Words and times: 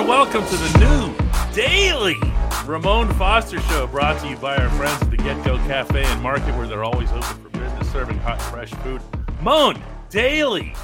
and 0.00 0.08
welcome 0.08 0.42
to 0.46 0.56
the 0.56 0.78
new 0.78 1.54
daily 1.54 2.16
Ramon 2.64 3.12
Foster 3.14 3.60
Show, 3.60 3.86
brought 3.86 4.18
to 4.22 4.28
you 4.28 4.36
by 4.36 4.56
our 4.56 4.70
friends 4.70 5.02
at 5.02 5.10
the 5.10 5.16
Get 5.18 5.44
Go 5.44 5.58
Cafe 5.58 6.02
and 6.02 6.22
Market, 6.22 6.56
where 6.56 6.66
they're 6.66 6.84
always 6.84 7.10
open 7.10 7.22
for 7.22 7.48
business, 7.50 7.92
serving 7.92 8.18
hot, 8.18 8.40
fresh 8.40 8.70
food. 8.70 9.02
Moan 9.42 9.82
daily, 10.08 10.74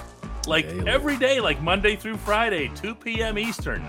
like 0.46 0.68
Daily. 0.68 0.88
every 0.88 1.16
day, 1.16 1.40
like 1.40 1.62
Monday 1.62 1.96
through 1.96 2.18
Friday, 2.18 2.70
2 2.74 2.94
p.m. 2.94 3.38
Eastern. 3.38 3.86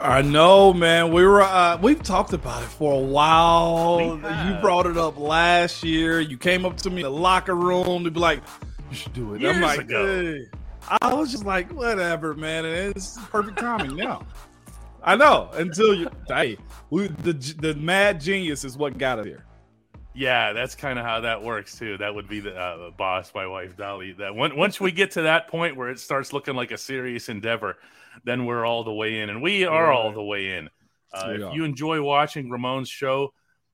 I 0.00 0.22
know, 0.22 0.72
man. 0.72 1.12
We 1.12 1.24
were 1.24 1.42
uh, 1.42 1.78
we've 1.82 2.02
talked 2.02 2.32
about 2.32 2.62
it 2.62 2.68
for 2.68 2.92
a 2.92 3.04
while. 3.04 4.20
You 4.46 4.60
brought 4.60 4.86
it 4.86 4.96
up 4.96 5.18
last 5.18 5.82
year. 5.82 6.20
You 6.20 6.36
came 6.38 6.64
up 6.64 6.76
to 6.78 6.90
me 6.90 6.98
in 6.98 7.02
the 7.02 7.10
locker 7.10 7.56
room 7.56 8.04
to 8.04 8.10
be 8.12 8.20
like, 8.20 8.42
"You 8.90 8.96
should 8.96 9.12
do 9.12 9.34
it." 9.34 9.44
I'm 9.44 9.60
like, 9.60 9.80
ago. 9.80 10.06
"Hey." 10.06 10.46
I 11.02 11.12
was 11.14 11.32
just 11.32 11.44
like, 11.44 11.72
"Whatever, 11.72 12.34
man." 12.34 12.64
And 12.64 12.96
it's 12.96 13.18
perfect 13.30 13.58
timing 13.58 13.96
now. 13.96 14.24
I 15.02 15.16
know. 15.16 15.50
Until 15.54 15.94
you, 15.94 16.08
hey, 16.28 16.58
we, 16.90 17.08
the 17.08 17.32
the 17.60 17.74
mad 17.74 18.20
genius 18.20 18.64
is 18.64 18.76
what 18.76 18.98
got 18.98 19.18
us 19.18 19.26
here. 19.26 19.44
Yeah, 20.14 20.52
that's 20.52 20.74
kind 20.74 20.98
of 20.98 21.04
how 21.04 21.20
that 21.20 21.42
works 21.42 21.78
too. 21.78 21.96
That 21.98 22.12
would 22.14 22.28
be 22.28 22.40
the 22.40 22.54
uh, 22.56 22.90
boss, 22.90 23.32
my 23.34 23.46
wife 23.46 23.76
Dolly. 23.76 24.12
That 24.12 24.34
when, 24.34 24.56
once 24.56 24.80
we 24.80 24.90
get 24.90 25.12
to 25.12 25.22
that 25.22 25.46
point 25.48 25.76
where 25.76 25.90
it 25.90 26.00
starts 26.00 26.32
looking 26.32 26.56
like 26.56 26.72
a 26.72 26.78
serious 26.78 27.28
endeavor, 27.28 27.76
then 28.24 28.44
we're 28.44 28.66
all 28.66 28.82
the 28.82 28.92
way 28.92 29.20
in, 29.20 29.30
and 29.30 29.40
we 29.40 29.64
are 29.64 29.92
all 29.92 30.12
the 30.12 30.22
way 30.22 30.56
in. 30.56 30.68
Uh, 31.12 31.34
if 31.38 31.54
you 31.54 31.64
enjoy 31.64 32.02
watching 32.02 32.50
Ramon's 32.50 32.88
show 32.88 33.32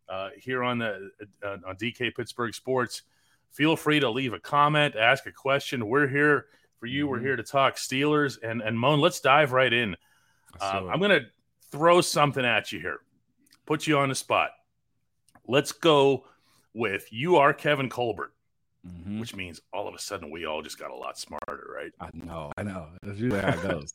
uh, 0.09 0.29
here 0.37 0.63
on 0.63 0.79
the 0.79 1.11
uh, 1.43 1.57
on 1.67 1.77
DK 1.77 2.15
Pittsburgh 2.15 2.55
Sports, 2.55 3.03
feel 3.51 3.75
free 3.75 4.01
to 4.01 4.11
leave 4.11 4.35
a 4.35 4.41
comment, 4.41 4.95
ask 4.97 5.27
a 5.27 5.33
question. 5.33 5.89
We're 5.89 6.07
here 6.09 6.47
for 6.79 6.87
you. 6.87 7.09
We're 7.09 7.19
Mhm. 7.19 7.23
here 7.23 7.37
to 7.37 7.43
talk 7.43 7.77
Steelers 7.77 8.37
and 8.43 8.61
and 8.61 8.79
Moan. 8.79 9.01
Let's 9.01 9.21
dive 9.21 9.53
right 9.53 9.73
in. 9.73 9.97
Um, 10.61 10.89
I'm 10.89 10.99
going 10.99 11.11
to 11.11 11.27
throw 11.71 12.01
something 12.01 12.45
at 12.45 12.73
you 12.73 12.81
here, 12.81 12.99
put 13.67 13.87
you 13.87 13.99
on 13.99 14.09
the 14.09 14.15
spot. 14.15 14.51
Let's 15.47 15.73
go 15.73 16.25
with 16.73 17.13
you 17.13 17.37
are 17.37 17.53
Kevin 17.53 17.89
Colbert, 17.89 18.33
Mhm. 18.87 19.21
which 19.21 19.35
means 19.35 19.61
all 19.73 19.87
of 19.89 19.95
a 19.95 19.99
sudden 19.99 20.31
we 20.31 20.45
all 20.47 20.63
just 20.63 20.79
got 20.79 20.91
a 20.91 20.95
lot 20.95 21.19
smarter, 21.19 21.71
right? 21.75 21.93
I 22.01 22.11
know, 22.15 22.53
I 22.57 22.63
know. 22.63 22.89
That's 23.03 23.19
usually 23.19 23.41
how 23.43 23.49
it 23.51 23.63
goes. 23.63 23.93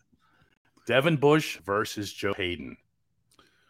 Devin 0.85 1.17
Bush 1.17 1.57
versus 1.65 2.11
Joe 2.13 2.33
Haden. 2.33 2.75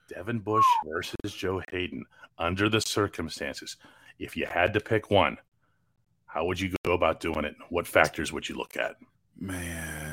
Devin 0.07 0.39
Bush 0.39 0.65
versus 0.85 1.33
Joe 1.35 1.61
Haden 1.71 2.05
under 2.37 2.69
the 2.69 2.81
circumstances. 2.81 3.77
If 4.17 4.35
you 4.37 4.45
had 4.45 4.73
to 4.73 4.79
pick 4.79 5.09
one, 5.11 5.37
how 6.25 6.45
would 6.45 6.59
you 6.59 6.73
go 6.85 6.93
about 6.93 7.19
doing 7.19 7.45
it? 7.45 7.55
What 7.69 7.87
factors 7.87 8.31
would 8.33 8.47
you 8.49 8.55
look 8.55 8.75
at? 8.77 8.95
man, 9.41 10.08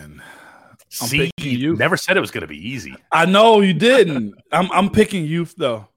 I'm 1.01 1.09
See, 1.09 1.31
you. 1.39 1.77
never 1.77 1.97
said 1.97 2.17
it 2.17 2.21
was 2.21 2.31
going 2.31 2.43
to 2.43 2.47
be 2.47 2.69
easy. 2.69 2.95
I 3.13 3.27
know 3.27 3.61
you 3.61 3.75
didn't. 3.75 4.35
I'm 4.53 4.71
I'm 4.73 4.91
picking 4.91 5.25
youth 5.25 5.55
though. 5.57 5.89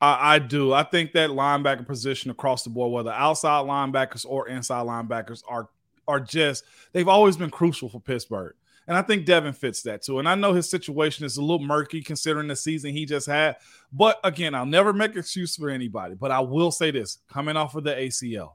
I, 0.00 0.34
I 0.34 0.38
do. 0.38 0.72
I 0.72 0.82
think 0.82 1.12
that 1.12 1.30
linebacker 1.30 1.86
position 1.86 2.30
across 2.30 2.62
the 2.62 2.70
board, 2.70 2.92
whether 2.92 3.12
outside 3.12 3.66
linebackers 3.66 4.24
or 4.26 4.48
inside 4.48 4.86
linebackers, 4.86 5.42
are 5.48 5.68
are 6.08 6.20
just 6.20 6.64
they've 6.92 7.08
always 7.08 7.36
been 7.36 7.50
crucial 7.50 7.88
for 7.88 8.00
Pittsburgh. 8.00 8.54
And 8.88 8.96
I 8.96 9.02
think 9.02 9.24
Devin 9.24 9.52
fits 9.52 9.82
that 9.82 10.02
too. 10.02 10.18
And 10.18 10.28
I 10.28 10.34
know 10.34 10.52
his 10.52 10.68
situation 10.68 11.24
is 11.24 11.36
a 11.36 11.40
little 11.40 11.60
murky 11.64 12.02
considering 12.02 12.48
the 12.48 12.56
season 12.56 12.90
he 12.90 13.06
just 13.06 13.26
had. 13.26 13.56
But 13.92 14.18
again, 14.24 14.52
I'll 14.52 14.66
never 14.66 14.92
make 14.92 15.14
excuse 15.14 15.54
for 15.54 15.70
anybody. 15.70 16.16
But 16.16 16.32
I 16.32 16.40
will 16.40 16.72
say 16.72 16.90
this 16.90 17.18
coming 17.32 17.56
off 17.56 17.76
of 17.76 17.84
the 17.84 17.92
ACL, 17.94 18.54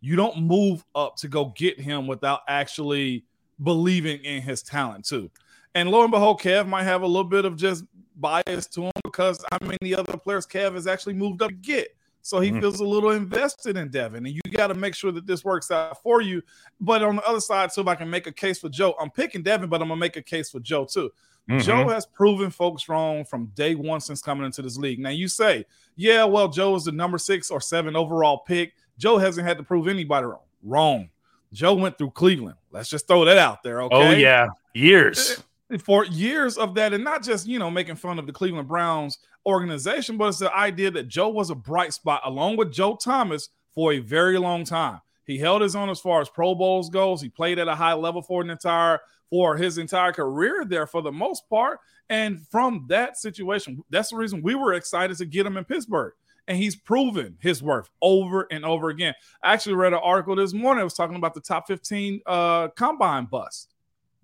you 0.00 0.14
don't 0.14 0.42
move 0.42 0.84
up 0.94 1.16
to 1.16 1.28
go 1.28 1.46
get 1.56 1.80
him 1.80 2.06
without 2.06 2.42
actually 2.46 3.24
believing 3.62 4.20
in 4.24 4.42
his 4.42 4.62
talent 4.62 5.04
too. 5.04 5.30
And 5.74 5.90
lo 5.90 6.02
and 6.02 6.10
behold, 6.10 6.40
Kev 6.40 6.66
might 6.66 6.84
have 6.84 7.02
a 7.02 7.06
little 7.06 7.24
bit 7.24 7.44
of 7.44 7.56
just 7.56 7.84
bias 8.16 8.66
to 8.66 8.84
him 8.84 8.92
because 9.04 9.44
I 9.52 9.62
mean 9.64 9.78
the 9.80 9.94
other 9.96 10.16
players 10.16 10.46
Kev 10.46 10.74
has 10.74 10.86
actually 10.86 11.14
moved 11.14 11.42
up 11.42 11.50
to 11.50 11.54
get. 11.54 11.94
So 12.20 12.40
he 12.40 12.50
Mhm. 12.50 12.60
feels 12.60 12.80
a 12.80 12.84
little 12.84 13.10
invested 13.10 13.76
in 13.76 13.90
Devin. 13.90 14.26
And 14.26 14.34
you 14.34 14.40
got 14.50 14.66
to 14.66 14.74
make 14.74 14.94
sure 14.94 15.12
that 15.12 15.26
this 15.26 15.44
works 15.44 15.70
out 15.70 16.02
for 16.02 16.20
you. 16.20 16.42
But 16.80 17.02
on 17.02 17.16
the 17.16 17.22
other 17.26 17.40
side, 17.40 17.72
so 17.72 17.80
if 17.80 17.86
I 17.86 17.94
can 17.94 18.10
make 18.10 18.26
a 18.26 18.32
case 18.32 18.58
for 18.58 18.68
Joe, 18.68 18.94
I'm 19.00 19.10
picking 19.10 19.42
Devin, 19.42 19.68
but 19.70 19.80
I'm 19.80 19.88
gonna 19.88 20.00
make 20.00 20.16
a 20.16 20.22
case 20.22 20.50
for 20.50 20.60
Joe 20.60 20.84
too. 20.84 21.10
Mhm. 21.48 21.62
Joe 21.62 21.88
has 21.88 22.04
proven 22.04 22.50
folks 22.50 22.88
wrong 22.88 23.24
from 23.24 23.46
day 23.54 23.74
one 23.74 24.00
since 24.00 24.20
coming 24.20 24.44
into 24.44 24.60
this 24.60 24.76
league. 24.76 24.98
Now 24.98 25.08
you 25.10 25.28
say, 25.28 25.64
yeah, 25.96 26.24
well, 26.24 26.48
Joe 26.48 26.74
is 26.74 26.84
the 26.84 26.92
number 26.92 27.16
six 27.18 27.50
or 27.50 27.60
seven 27.60 27.96
overall 27.96 28.38
pick. 28.38 28.74
Joe 28.98 29.16
hasn't 29.16 29.46
had 29.46 29.56
to 29.56 29.62
prove 29.62 29.88
anybody 29.88 30.26
wrong. 30.26 30.42
Wrong. 30.62 31.08
Joe 31.52 31.74
went 31.74 31.98
through 31.98 32.10
Cleveland. 32.10 32.56
Let's 32.70 32.88
just 32.88 33.06
throw 33.06 33.24
that 33.24 33.38
out 33.38 33.62
there. 33.62 33.80
Oh, 33.80 33.86
okay. 33.86 33.96
Oh 33.96 34.10
yeah, 34.12 34.48
years. 34.74 35.42
Eh, 35.70 35.74
eh, 35.74 35.78
for 35.78 36.04
years 36.04 36.58
of 36.58 36.74
that, 36.74 36.92
and 36.92 37.04
not 37.04 37.22
just 37.22 37.46
you 37.46 37.58
know 37.58 37.70
making 37.70 37.96
fun 37.96 38.18
of 38.18 38.26
the 38.26 38.32
Cleveland 38.32 38.68
Browns 38.68 39.18
organization, 39.46 40.16
but 40.16 40.28
it's 40.28 40.38
the 40.38 40.54
idea 40.54 40.90
that 40.90 41.08
Joe 41.08 41.28
was 41.28 41.50
a 41.50 41.54
bright 41.54 41.92
spot 41.92 42.22
along 42.24 42.56
with 42.56 42.72
Joe 42.72 42.96
Thomas 42.96 43.48
for 43.74 43.92
a 43.92 43.98
very 43.98 44.38
long 44.38 44.64
time. 44.64 45.00
He 45.26 45.38
held 45.38 45.62
his 45.62 45.76
own 45.76 45.90
as 45.90 46.00
far 46.00 46.20
as 46.20 46.28
Pro 46.28 46.54
Bowls 46.54 46.90
goes. 46.90 47.20
He 47.20 47.28
played 47.28 47.58
at 47.58 47.68
a 47.68 47.74
high 47.74 47.92
level 47.92 48.22
for 48.22 48.42
an 48.42 48.50
entire 48.50 49.00
for 49.30 49.56
his 49.56 49.78
entire 49.78 50.12
career 50.12 50.64
there 50.64 50.86
for 50.86 51.02
the 51.02 51.12
most 51.12 51.48
part. 51.48 51.80
And 52.08 52.46
from 52.48 52.86
that 52.88 53.18
situation, 53.18 53.84
that's 53.90 54.10
the 54.10 54.16
reason 54.16 54.42
we 54.42 54.54
were 54.54 54.72
excited 54.72 55.18
to 55.18 55.26
get 55.26 55.44
him 55.44 55.58
in 55.58 55.64
Pittsburgh. 55.64 56.14
And 56.48 56.56
he's 56.56 56.74
proven 56.74 57.36
his 57.40 57.62
worth 57.62 57.88
over 58.02 58.48
and 58.50 58.64
over 58.64 58.88
again. 58.88 59.14
I 59.42 59.52
actually 59.52 59.74
read 59.74 59.92
an 59.92 60.00
article 60.02 60.34
this 60.34 60.52
morning. 60.52 60.80
It 60.80 60.84
was 60.84 60.94
talking 60.94 61.16
about 61.16 61.34
the 61.34 61.40
top 61.40 61.68
15 61.68 62.22
uh, 62.26 62.68
combine 62.68 63.26
bust. 63.26 63.74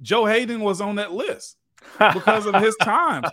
Joe 0.01 0.25
Haden 0.25 0.61
was 0.61 0.81
on 0.81 0.97
that 0.97 1.13
list 1.13 1.59
because 1.99 2.47
of 2.47 2.55
his 2.57 2.77
times. 2.83 3.29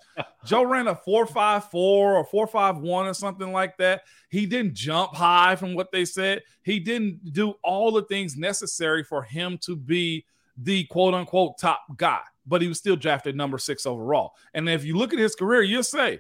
Joe 0.45 0.63
ran 0.63 0.87
a 0.87 0.95
454 0.95 2.15
or 2.15 2.25
451 2.25 3.07
or 3.07 3.13
something 3.13 3.51
like 3.51 3.77
that. 3.77 4.01
He 4.29 4.45
didn't 4.45 4.73
jump 4.73 5.15
high 5.15 5.55
from 5.55 5.73
what 5.73 5.91
they 5.91 6.05
said. 6.05 6.41
He 6.63 6.79
didn't 6.79 7.33
do 7.33 7.53
all 7.63 7.91
the 7.91 8.03
things 8.03 8.37
necessary 8.37 9.03
for 9.03 9.23
him 9.23 9.57
to 9.63 9.75
be 9.75 10.25
the 10.57 10.83
quote 10.85 11.13
unquote 11.13 11.57
top 11.59 11.81
guy, 11.97 12.21
but 12.45 12.61
he 12.61 12.67
was 12.67 12.77
still 12.77 12.95
drafted 12.95 13.35
number 13.35 13.57
six 13.57 13.85
overall. 13.85 14.33
And 14.53 14.69
if 14.69 14.83
you 14.83 14.97
look 14.97 15.13
at 15.13 15.19
his 15.19 15.35
career, 15.35 15.61
you'll 15.61 15.83
say 15.83 16.19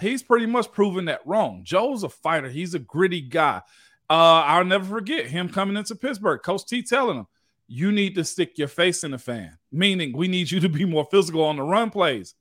he's 0.00 0.22
pretty 0.22 0.46
much 0.46 0.70
proven 0.72 1.06
that 1.06 1.20
wrong. 1.26 1.62
Joe's 1.64 2.02
a 2.02 2.08
fighter, 2.08 2.48
he's 2.48 2.74
a 2.74 2.78
gritty 2.78 3.20
guy. 3.20 3.62
Uh, 4.10 4.42
I'll 4.46 4.64
never 4.64 4.84
forget 4.84 5.26
him 5.26 5.48
coming 5.48 5.76
into 5.76 5.94
Pittsburgh, 5.94 6.40
Coach 6.42 6.64
T 6.66 6.82
telling 6.82 7.18
him, 7.18 7.26
you 7.66 7.92
need 7.92 8.14
to 8.14 8.24
stick 8.24 8.56
your 8.56 8.68
face 8.68 9.04
in 9.04 9.10
the 9.10 9.18
fan, 9.18 9.58
meaning 9.70 10.16
we 10.16 10.28
need 10.28 10.50
you 10.50 10.60
to 10.60 10.68
be 10.70 10.84
more 10.86 11.06
physical 11.10 11.42
on 11.44 11.56
the 11.56 11.62
run 11.62 11.90
plays. 11.90 12.34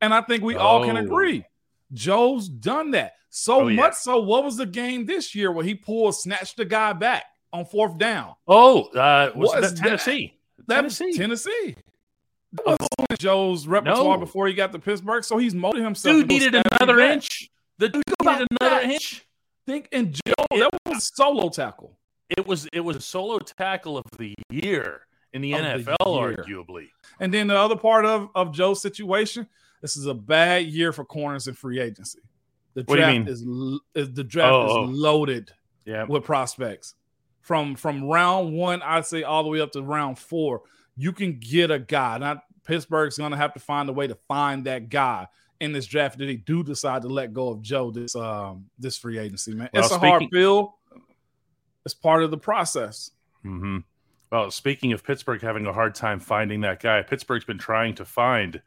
And 0.00 0.14
I 0.14 0.22
think 0.22 0.42
we 0.42 0.56
all 0.56 0.84
can 0.86 0.96
Oh. 0.96 1.00
agree. 1.00 1.44
Joe's 1.92 2.48
done 2.48 2.92
that. 2.92 3.12
So 3.28 3.62
Oh, 3.62 3.68
yeah. 3.68 3.76
much 3.76 3.94
so, 3.94 4.20
what 4.20 4.44
was 4.44 4.56
the 4.56 4.64
game 4.66 5.04
this 5.04 5.34
year 5.34 5.52
where 5.52 5.64
he 5.64 5.74
pulled, 5.74 6.14
snatched 6.16 6.56
the 6.56 6.64
guy 6.64 6.92
back 6.94 7.24
on 7.52 7.66
fourth 7.66 7.98
down? 7.98 8.34
Oh, 8.48 8.84
uh, 8.96 9.30
was 9.34 9.52
that? 9.52 9.76
Tennessee? 9.76 10.38
That 10.66 10.84
was 10.84 10.96
Tennessee. 10.96 11.18
Tennessee. 11.18 11.76
Oh. 12.66 12.76
That 12.78 13.06
was 13.10 13.18
Joe's 13.18 13.66
repertoire 13.66 14.16
No. 14.16 14.20
before 14.20 14.46
he 14.48 14.54
got 14.54 14.72
to 14.72 14.78
Pittsburgh. 14.78 15.22
So 15.24 15.38
he's 15.38 15.54
molded 15.54 15.82
himself. 15.84 16.16
Dude 16.16 16.28
needed 16.28 16.54
another 16.54 16.96
vet. 16.96 17.12
inch. 17.12 17.50
The 17.78 17.88
dude 17.88 18.02
needed 18.24 18.46
another 18.60 18.76
that? 18.82 18.90
inch. 18.90 19.26
Think 19.66 19.88
and 19.92 20.12
Joe, 20.12 20.34
that 20.50 20.70
was 20.86 20.98
a 20.98 21.00
solo 21.00 21.48
tackle. 21.48 21.96
It 22.36 22.46
was 22.46 22.66
it 22.72 22.80
was 22.80 22.96
a 22.96 23.00
solo 23.00 23.38
tackle 23.38 23.98
of 23.98 24.04
the 24.18 24.34
year 24.50 25.02
in 25.32 25.42
the 25.42 25.52
Of 25.54 25.60
NFL, 25.60 25.86
year. 26.20 26.36
arguably. 26.44 26.88
And 27.20 27.32
then 27.32 27.46
the 27.46 27.56
other 27.56 27.76
part 27.76 28.04
of, 28.04 28.30
of 28.34 28.52
Joe's 28.52 28.82
situation, 28.82 29.46
this 29.80 29.96
is 29.96 30.06
a 30.06 30.14
bad 30.14 30.66
year 30.66 30.92
for 30.92 31.04
corners 31.04 31.46
and 31.46 31.56
free 31.56 31.78
agency. 31.80 32.18
The 32.74 32.82
What 32.84 32.96
do 32.96 33.02
you 33.02 33.24
draft 33.24 33.28
is 33.30 33.40
is 33.94 34.12
the 34.14 34.24
draft 34.24 34.52
Oh, 34.52 34.66
oh. 34.70 34.84
is 34.90 34.90
loaded 34.98 35.52
Yeah. 35.84 36.04
with 36.04 36.24
prospects. 36.24 36.94
From 37.42 37.74
from 37.76 38.04
round 38.04 38.52
one, 38.54 38.82
I'd 38.82 39.06
say 39.06 39.22
all 39.22 39.42
the 39.44 39.48
way 39.50 39.60
up 39.60 39.72
to 39.72 39.82
round 39.82 40.18
four, 40.18 40.62
you 40.96 41.12
can 41.12 41.38
get 41.38 41.70
a 41.70 41.78
guy. 41.78 42.18
Not 42.18 42.42
Pittsburgh's 42.64 43.18
gonna 43.18 43.36
have 43.36 43.54
to 43.54 43.60
find 43.60 43.88
a 43.88 43.92
way 43.92 44.06
to 44.06 44.14
find 44.28 44.64
that 44.66 44.88
guy 44.88 45.26
in 45.60 45.72
this 45.72 45.86
draft 45.86 46.18
that 46.18 46.24
they 46.26 46.36
do 46.36 46.62
decide 46.62 47.02
to 47.02 47.08
let 47.08 47.32
go 47.34 47.48
of 47.50 47.62
Joe 47.62 47.90
this 47.90 48.14
um 48.16 48.66
this 48.78 48.96
free 48.98 49.18
agency, 49.18 49.54
man. 49.54 49.70
Well, 49.72 49.82
it's 49.84 49.92
a 49.92 49.98
hard 49.98 50.22
speaking- 50.22 50.30
pill. 50.38 50.76
It's 51.84 51.94
part 51.94 52.22
of 52.22 52.30
the 52.30 52.36
process. 52.38 53.10
Mm-hmm. 53.44 53.78
Well, 54.30 54.50
speaking 54.50 54.92
of 54.92 55.02
Pittsburgh 55.02 55.40
having 55.40 55.66
a 55.66 55.72
hard 55.72 55.94
time 55.94 56.20
finding 56.20 56.60
that 56.60 56.80
guy, 56.80 57.02
Pittsburgh's 57.02 57.44
been 57.46 57.58
trying 57.58 57.94
to 57.96 58.04
find 58.04 58.60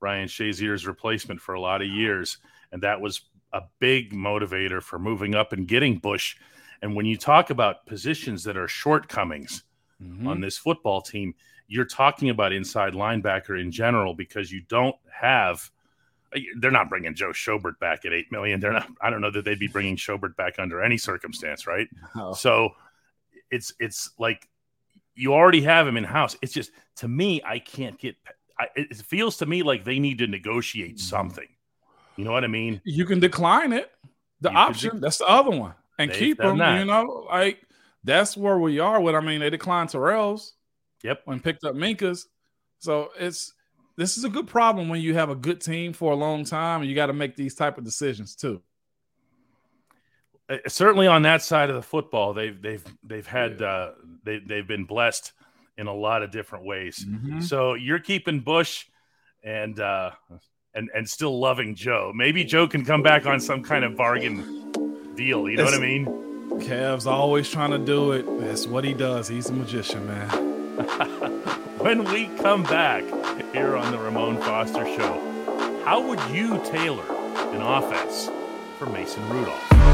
Ryan 0.00 0.28
Shazier's 0.28 0.86
replacement 0.86 1.40
for 1.40 1.54
a 1.54 1.60
lot 1.60 1.80
of 1.82 1.88
years, 1.88 2.38
and 2.72 2.82
that 2.82 3.00
was 3.00 3.22
a 3.52 3.62
big 3.78 4.12
motivator 4.12 4.82
for 4.82 4.98
moving 4.98 5.34
up 5.34 5.52
and 5.52 5.66
getting 5.66 5.98
Bush. 5.98 6.36
And 6.82 6.94
when 6.94 7.06
you 7.06 7.16
talk 7.16 7.50
about 7.50 7.86
positions 7.86 8.44
that 8.44 8.56
are 8.56 8.68
shortcomings 8.68 9.62
Mhm. 10.02 10.26
on 10.28 10.40
this 10.40 10.58
football 10.58 11.00
team, 11.00 11.34
you're 11.68 11.84
talking 11.84 12.30
about 12.30 12.52
inside 12.52 12.94
linebacker 12.94 13.60
in 13.60 13.70
general 13.70 14.14
because 14.14 14.50
you 14.50 14.62
don't 14.68 14.96
have. 15.12 15.70
They're 16.58 16.70
not 16.70 16.90
bringing 16.90 17.14
Joe 17.14 17.30
Schobert 17.30 17.78
back 17.78 18.04
at 18.04 18.12
eight 18.12 18.30
million. 18.32 18.60
They're 18.60 18.72
not. 18.72 18.88
I 19.00 19.08
don't 19.10 19.20
know 19.20 19.30
that 19.30 19.44
they'd 19.44 19.58
be 19.58 19.66
bringing 19.68 19.96
Schobert 19.96 20.36
back 20.36 20.58
under 20.58 20.82
any 20.82 20.98
circumstance, 20.98 21.66
right? 21.66 21.88
Oh. 22.16 22.32
So 22.34 22.70
it's 23.50 23.72
it's 23.80 24.10
like 24.18 24.46
you 25.14 25.32
already 25.34 25.62
have 25.62 25.86
him 25.86 25.96
in 25.96 26.04
house. 26.04 26.36
It's 26.42 26.52
just 26.52 26.70
to 26.96 27.08
me, 27.08 27.40
I 27.44 27.58
can't 27.58 27.98
get 27.98 28.16
I, 28.58 28.66
it 28.76 28.96
feels 28.96 29.36
to 29.38 29.46
me 29.46 29.62
like 29.62 29.84
they 29.84 29.98
need 29.98 30.18
to 30.18 30.26
negotiate 30.26 30.96
Mm. 30.96 31.00
something. 31.00 31.48
You 32.16 32.24
know 32.24 32.32
what 32.32 32.44
I 32.44 32.48
mean? 32.48 32.80
You 32.84 33.04
can 33.04 33.20
decline 33.20 33.72
it. 33.72 33.90
The 34.40 34.50
You 34.50 34.56
option, 34.56 34.94
de- 34.96 35.00
that's 35.00 35.18
the 35.18 35.26
other 35.28 35.50
one. 35.50 35.74
And 35.98 36.10
They've 36.10 36.18
keep 36.18 36.38
done 36.38 36.58
them, 36.58 36.58
that. 36.58 36.78
you 36.80 36.84
know, 36.84 37.26
like 37.30 37.60
that's 38.04 38.36
where 38.36 38.58
we 38.58 38.78
are 38.80 39.00
with 39.00 39.14
I 39.14 39.20
mean, 39.20 39.40
they 39.40 39.50
declined 39.50 39.90
Terrell's 39.90 40.54
Yep. 41.02 41.22
and 41.26 41.42
picked 41.42 41.64
up 41.64 41.74
Minkah's. 41.74 42.28
So 42.78 43.10
it's 43.18 43.52
this 43.96 44.16
is 44.16 44.24
a 44.24 44.28
good 44.28 44.46
problem 44.46 44.88
when 44.88 45.00
you 45.00 45.14
have 45.14 45.30
a 45.30 45.34
good 45.34 45.60
team 45.60 45.92
for 45.92 46.12
a 46.12 46.16
long 46.16 46.44
time 46.44 46.80
and 46.80 46.88
you 46.88 46.94
got 46.94 47.06
to 47.06 47.12
make 47.12 47.34
these 47.36 47.54
type 47.54 47.78
of 47.78 47.84
decisions 47.84 48.34
too. 48.36 48.62
Uh, 50.48 50.56
certainly 50.66 51.06
on 51.06 51.22
that 51.22 51.42
side 51.42 51.68
of 51.68 51.76
the 51.76 51.82
football, 51.82 52.32
they've 52.32 52.60
they've 52.62 52.84
they've 53.02 53.26
had 53.26 53.60
uh, 53.60 53.90
they 54.24 54.38
they've 54.38 54.66
been 54.66 54.84
blessed 54.84 55.32
in 55.76 55.86
a 55.86 55.94
lot 55.94 56.22
of 56.22 56.30
different 56.30 56.64
ways. 56.64 57.04
Mhm. 57.06 57.42
So 57.42 57.74
you're 57.74 57.98
keeping 57.98 58.40
Bush 58.40 58.86
and 59.44 59.78
uh, 59.78 60.12
and 60.74 60.90
and 60.94 61.08
still 61.08 61.38
loving 61.38 61.74
Joe. 61.74 62.12
Maybe 62.14 62.44
Joe 62.44 62.66
can 62.66 62.84
come 62.84 63.02
back 63.02 63.26
on 63.26 63.40
some 63.40 63.62
kind 63.62 63.84
of 63.84 63.96
bargain 63.96 64.72
deal. 65.14 65.48
You 65.48 65.56
know 65.58 65.64
what 65.64 65.74
I 65.74 65.78
mean? 65.80 66.06
Kev's 66.60 67.06
always 67.06 67.50
trying 67.50 67.70
to 67.72 67.78
do 67.78 68.12
it. 68.12 68.24
That's 68.40 68.66
what 68.66 68.84
he 68.84 68.94
does. 68.94 69.28
He's 69.28 69.50
a 69.50 69.52
magician, 69.52 70.06
man. 70.06 70.57
when 71.78 72.04
we 72.04 72.26
come 72.38 72.62
back 72.62 73.02
here 73.52 73.76
on 73.76 73.90
the 73.90 73.98
Ramon 73.98 74.36
Foster 74.36 74.84
Show, 74.84 75.82
how 75.84 76.00
would 76.06 76.20
you 76.30 76.62
tailor 76.66 77.04
an 77.52 77.62
offense 77.62 78.30
for 78.78 78.86
Mason 78.86 79.28
Rudolph? 79.28 79.87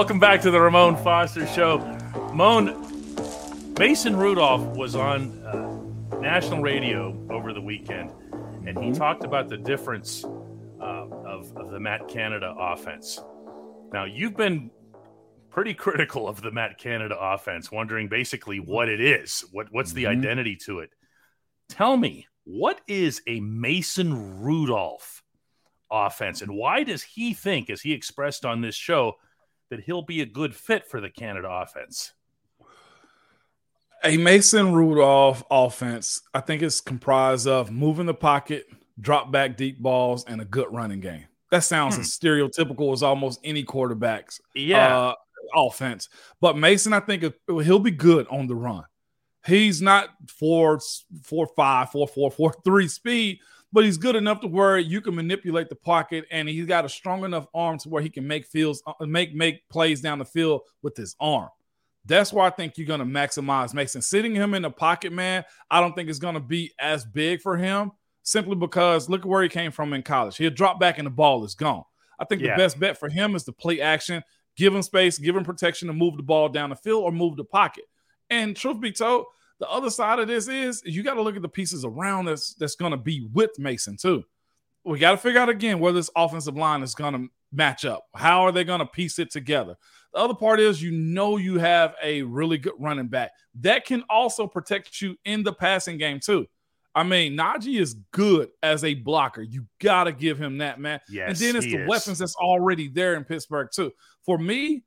Welcome 0.00 0.18
back 0.18 0.40
to 0.40 0.50
the 0.50 0.58
Ramon 0.58 0.96
Foster 0.96 1.46
Show. 1.46 1.76
Moan, 2.32 3.74
Mason 3.78 4.16
Rudolph 4.16 4.62
was 4.74 4.96
on 4.96 5.44
uh, 5.44 6.18
national 6.20 6.62
radio 6.62 7.14
over 7.28 7.52
the 7.52 7.60
weekend, 7.60 8.10
and 8.66 8.82
he 8.82 8.92
talked 8.92 9.24
about 9.24 9.50
the 9.50 9.58
difference 9.58 10.24
uh, 10.24 10.80
of, 10.80 11.54
of 11.54 11.70
the 11.70 11.78
Matt 11.78 12.08
Canada 12.08 12.54
offense. 12.58 13.20
Now, 13.92 14.04
you've 14.06 14.38
been 14.38 14.70
pretty 15.50 15.74
critical 15.74 16.26
of 16.26 16.40
the 16.40 16.50
Matt 16.50 16.78
Canada 16.78 17.18
offense, 17.20 17.70
wondering 17.70 18.08
basically 18.08 18.58
what 18.58 18.88
it 18.88 19.02
is, 19.02 19.44
what 19.52 19.66
what's 19.70 19.92
the 19.92 20.04
Mhm. 20.04 20.18
identity 20.18 20.56
to 20.64 20.78
it. 20.78 20.94
Tell 21.68 21.98
me, 21.98 22.26
what 22.44 22.80
is 22.88 23.20
a 23.26 23.40
Mason 23.40 24.40
Rudolph 24.40 25.22
offense, 25.90 26.40
and 26.40 26.52
why 26.52 26.84
does 26.84 27.02
he 27.02 27.34
think, 27.34 27.68
as 27.68 27.82
he 27.82 27.92
expressed 27.92 28.46
on 28.46 28.62
this 28.62 28.74
show, 28.74 29.16
that 29.70 29.80
he'll 29.80 30.02
be 30.02 30.20
a 30.20 30.26
good 30.26 30.54
fit 30.54 30.86
for 30.88 31.00
the 31.00 31.10
Canada 31.10 31.48
offense? 31.48 32.12
A 34.04 34.16
Mason 34.16 34.72
Rudolph 34.72 35.42
offense, 35.50 36.22
I 36.32 36.40
think 36.40 36.62
it's 36.62 36.80
comprised 36.80 37.46
of 37.46 37.70
moving 37.70 38.06
the 38.06 38.14
pocket, 38.14 38.66
drop 38.98 39.30
back 39.30 39.56
deep 39.56 39.78
balls, 39.78 40.24
and 40.26 40.40
a 40.40 40.44
good 40.44 40.68
running 40.70 41.00
game. 41.00 41.26
That 41.50 41.64
sounds 41.64 41.96
Hmm. 41.96 42.02
as 42.02 42.08
stereotypical 42.18 42.92
as 42.92 43.02
almost 43.02 43.40
any 43.44 43.62
quarterback's 43.62 44.40
Yeah, 44.54 44.96
uh, 44.96 45.14
offense. 45.54 46.08
But 46.40 46.56
Mason, 46.56 46.92
I 46.92 47.00
think 47.00 47.24
he'll 47.46 47.78
be 47.78 47.90
good 47.90 48.26
on 48.28 48.46
the 48.46 48.54
run. 48.54 48.84
He's 49.46 49.82
not 49.82 50.10
four, 50.28 50.80
four, 51.22 51.46
five, 51.56 51.90
four, 51.90 52.06
four, 52.08 52.30
four, 52.30 52.54
three 52.64 52.88
speed, 52.88 53.40
but 53.72 53.84
he's 53.84 53.96
good 53.98 54.16
enough 54.16 54.40
to 54.40 54.46
where 54.46 54.78
you 54.78 55.00
can 55.00 55.14
manipulate 55.14 55.68
the 55.68 55.76
pocket, 55.76 56.24
and 56.30 56.48
he's 56.48 56.66
got 56.66 56.84
a 56.84 56.88
strong 56.88 57.24
enough 57.24 57.46
arm 57.54 57.78
to 57.78 57.88
where 57.88 58.02
he 58.02 58.08
can 58.10 58.26
make 58.26 58.46
fields, 58.46 58.82
uh, 58.86 59.06
make 59.06 59.34
make 59.34 59.68
plays 59.68 60.00
down 60.00 60.18
the 60.18 60.24
field 60.24 60.62
with 60.82 60.96
his 60.96 61.14
arm. 61.20 61.48
That's 62.06 62.32
why 62.32 62.46
I 62.46 62.50
think 62.50 62.78
you're 62.78 62.86
going 62.86 63.00
to 63.00 63.06
maximize 63.06 63.74
Mason. 63.74 64.00
Sitting 64.02 64.34
him 64.34 64.54
in 64.54 64.62
the 64.62 64.70
pocket, 64.70 65.12
man, 65.12 65.44
I 65.70 65.80
don't 65.80 65.94
think 65.94 66.08
it's 66.08 66.18
going 66.18 66.34
to 66.34 66.40
be 66.40 66.72
as 66.80 67.04
big 67.04 67.42
for 67.42 67.56
him 67.56 67.92
simply 68.22 68.56
because 68.56 69.08
look 69.08 69.20
at 69.20 69.26
where 69.26 69.42
he 69.42 69.48
came 69.48 69.70
from 69.70 69.92
in 69.92 70.02
college. 70.02 70.36
He'll 70.36 70.50
drop 70.50 70.80
back 70.80 70.98
and 70.98 71.06
the 71.06 71.10
ball 71.10 71.44
is 71.44 71.54
gone. 71.54 71.84
I 72.18 72.24
think 72.24 72.40
Yeah. 72.40 72.56
the 72.56 72.62
best 72.62 72.80
bet 72.80 72.98
for 72.98 73.08
him 73.10 73.34
is 73.34 73.44
to 73.44 73.52
play 73.52 73.80
action, 73.80 74.22
give 74.56 74.74
him 74.74 74.82
space, 74.82 75.18
give 75.18 75.36
him 75.36 75.44
protection 75.44 75.88
to 75.88 75.94
move 75.94 76.16
the 76.16 76.22
ball 76.22 76.48
down 76.48 76.70
the 76.70 76.76
field 76.76 77.02
or 77.04 77.12
move 77.12 77.36
the 77.36 77.44
pocket. 77.44 77.84
And 78.30 78.56
truth 78.56 78.80
be 78.80 78.92
told, 78.92 79.26
the 79.60 79.68
other 79.68 79.90
side 79.90 80.18
of 80.18 80.26
this 80.26 80.48
is 80.48 80.82
you 80.84 81.02
got 81.02 81.14
to 81.14 81.22
look 81.22 81.36
at 81.36 81.42
the 81.42 81.48
pieces 81.48 81.84
around 81.84 82.24
that's 82.24 82.54
that's 82.54 82.74
going 82.74 82.92
to 82.92 82.96
be 82.96 83.28
with 83.32 83.58
Mason 83.58 83.96
too. 83.96 84.24
We 84.84 84.98
got 84.98 85.12
to 85.12 85.18
figure 85.18 85.40
out 85.40 85.50
again 85.50 85.78
where 85.78 85.92
this 85.92 86.10
offensive 86.16 86.56
line 86.56 86.82
is 86.82 86.94
going 86.94 87.12
to 87.12 87.28
match 87.52 87.84
up. 87.84 88.06
How 88.14 88.42
are 88.42 88.52
they 88.52 88.64
going 88.64 88.80
to 88.80 88.86
piece 88.86 89.18
it 89.18 89.30
together? 89.30 89.76
The 90.14 90.18
other 90.18 90.34
part 90.34 90.58
is 90.58 90.82
you 90.82 90.90
know 90.90 91.36
you 91.36 91.58
have 91.58 91.94
a 92.02 92.22
really 92.22 92.58
good 92.58 92.72
running 92.78 93.08
back 93.08 93.32
that 93.60 93.84
can 93.84 94.02
also 94.08 94.46
protect 94.46 95.00
you 95.00 95.16
in 95.24 95.42
the 95.42 95.52
passing 95.52 95.98
game 95.98 96.20
too. 96.20 96.46
I 96.94 97.04
mean, 97.04 97.36
Najee 97.36 97.80
is 97.80 97.94
good 98.10 98.48
as 98.62 98.82
a 98.82 98.94
blocker. 98.94 99.42
You 99.42 99.66
got 99.78 100.04
to 100.04 100.12
give 100.12 100.38
him 100.38 100.58
that, 100.58 100.80
man. 100.80 101.00
yes. 101.08 101.28
and 101.28 101.36
then 101.36 101.56
it's 101.56 101.66
the 101.66 101.82
is. 101.82 101.88
weapons 101.88 102.18
that's 102.18 102.34
already 102.34 102.88
there 102.88 103.14
in 103.14 103.24
Pittsburgh 103.24 103.68
too. 103.72 103.92
For 104.24 104.38
me, 104.38 104.82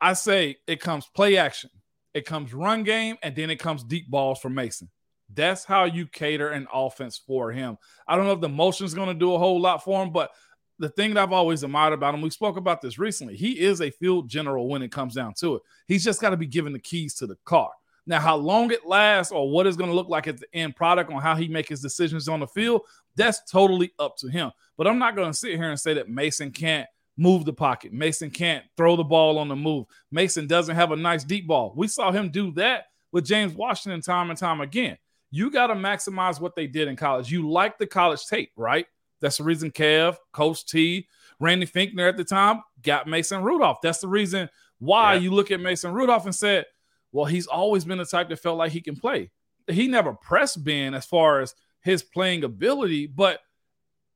I 0.00 0.12
say 0.12 0.58
it 0.66 0.80
comes 0.80 1.08
play 1.14 1.36
action, 1.36 1.70
it 2.14 2.26
comes 2.26 2.52
run 2.52 2.82
game, 2.84 3.16
and 3.22 3.34
then 3.34 3.50
it 3.50 3.56
comes 3.56 3.84
deep 3.84 4.10
balls 4.10 4.38
for 4.40 4.50
Mason. 4.50 4.90
That's 5.34 5.64
how 5.64 5.84
you 5.84 6.06
cater 6.06 6.50
an 6.50 6.66
offense 6.72 7.20
for 7.26 7.52
him. 7.52 7.78
I 8.06 8.16
don't 8.16 8.26
know 8.26 8.32
if 8.32 8.40
the 8.40 8.48
motion's 8.48 8.94
going 8.94 9.08
to 9.08 9.14
do 9.14 9.34
a 9.34 9.38
whole 9.38 9.60
lot 9.60 9.82
for 9.82 10.02
him, 10.02 10.12
but 10.12 10.30
the 10.78 10.90
thing 10.90 11.14
that 11.14 11.22
I've 11.22 11.32
always 11.32 11.62
admired 11.62 11.92
about 11.92 12.14
him, 12.14 12.20
we 12.20 12.30
spoke 12.30 12.56
about 12.56 12.80
this 12.82 12.98
recently. 12.98 13.36
He 13.36 13.60
is 13.60 13.80
a 13.80 13.90
field 13.90 14.28
general 14.28 14.68
when 14.68 14.82
it 14.82 14.92
comes 14.92 15.14
down 15.14 15.34
to 15.38 15.56
it. 15.56 15.62
He's 15.86 16.04
just 16.04 16.20
got 16.20 16.30
to 16.30 16.36
be 16.36 16.46
given 16.46 16.72
the 16.72 16.78
keys 16.78 17.14
to 17.14 17.26
the 17.26 17.36
car. 17.44 17.70
Now, 18.04 18.18
how 18.18 18.36
long 18.36 18.72
it 18.72 18.84
lasts 18.84 19.32
or 19.32 19.48
what 19.48 19.66
it's 19.66 19.76
going 19.76 19.90
to 19.90 19.96
look 19.96 20.08
like 20.08 20.26
at 20.26 20.38
the 20.40 20.46
end 20.52 20.74
product 20.74 21.12
on 21.12 21.22
how 21.22 21.36
he 21.36 21.46
make 21.46 21.68
his 21.68 21.80
decisions 21.80 22.28
on 22.28 22.40
the 22.40 22.48
field, 22.48 22.82
that's 23.14 23.48
totally 23.50 23.92
up 23.98 24.16
to 24.18 24.28
him. 24.28 24.50
But 24.76 24.88
I'm 24.88 24.98
not 24.98 25.14
going 25.14 25.30
to 25.30 25.36
sit 25.36 25.54
here 25.54 25.70
and 25.70 25.78
say 25.78 25.94
that 25.94 26.08
Mason 26.08 26.50
can't 26.50 26.88
move 27.16 27.44
the 27.44 27.52
pocket. 27.52 27.92
Mason 27.92 28.30
can't 28.30 28.64
throw 28.76 28.96
the 28.96 29.04
ball 29.04 29.38
on 29.38 29.48
the 29.48 29.56
move. 29.56 29.86
Mason 30.10 30.46
doesn't 30.46 30.74
have 30.74 30.92
a 30.92 30.96
nice 30.96 31.24
deep 31.24 31.46
ball. 31.46 31.72
We 31.76 31.88
saw 31.88 32.10
him 32.10 32.30
do 32.30 32.50
that 32.52 32.86
with 33.12 33.26
James 33.26 33.54
Washington 33.54 34.00
time 34.00 34.30
and 34.30 34.38
time 34.38 34.60
again. 34.60 34.96
You 35.30 35.50
got 35.50 35.68
to 35.68 35.74
maximize 35.74 36.40
what 36.40 36.54
they 36.56 36.66
did 36.66 36.88
in 36.88 36.96
college. 36.96 37.30
You 37.30 37.48
like 37.48 37.78
the 37.78 37.86
college 37.86 38.26
tape, 38.26 38.50
right? 38.56 38.86
That's 39.20 39.38
the 39.38 39.44
reason 39.44 39.70
Kev, 39.70 40.16
Coach 40.32 40.66
T, 40.66 41.06
Randy 41.38 41.66
Fichtner 41.66 42.08
at 42.08 42.16
the 42.16 42.24
time 42.24 42.62
got 42.82 43.06
Mason 43.06 43.42
Rudolph. 43.42 43.78
That's 43.82 44.00
the 44.00 44.08
reason 44.08 44.48
why 44.78 45.14
Yeah. 45.14 45.20
you 45.20 45.30
look 45.32 45.50
at 45.50 45.60
Mason 45.60 45.92
Rudolph 45.92 46.24
and 46.26 46.34
said, 46.34 46.66
well, 47.12 47.26
he's 47.26 47.46
always 47.46 47.84
been 47.84 47.98
the 47.98 48.04
type 48.04 48.28
that 48.30 48.38
felt 48.40 48.58
like 48.58 48.72
he 48.72 48.80
can 48.80 48.96
play. 48.96 49.30
He 49.68 49.86
never 49.86 50.12
pressed 50.14 50.64
Ben 50.64 50.92
as 50.94 51.06
far 51.06 51.40
as 51.40 51.54
his 51.82 52.02
playing 52.02 52.42
ability, 52.44 53.06
but 53.06 53.40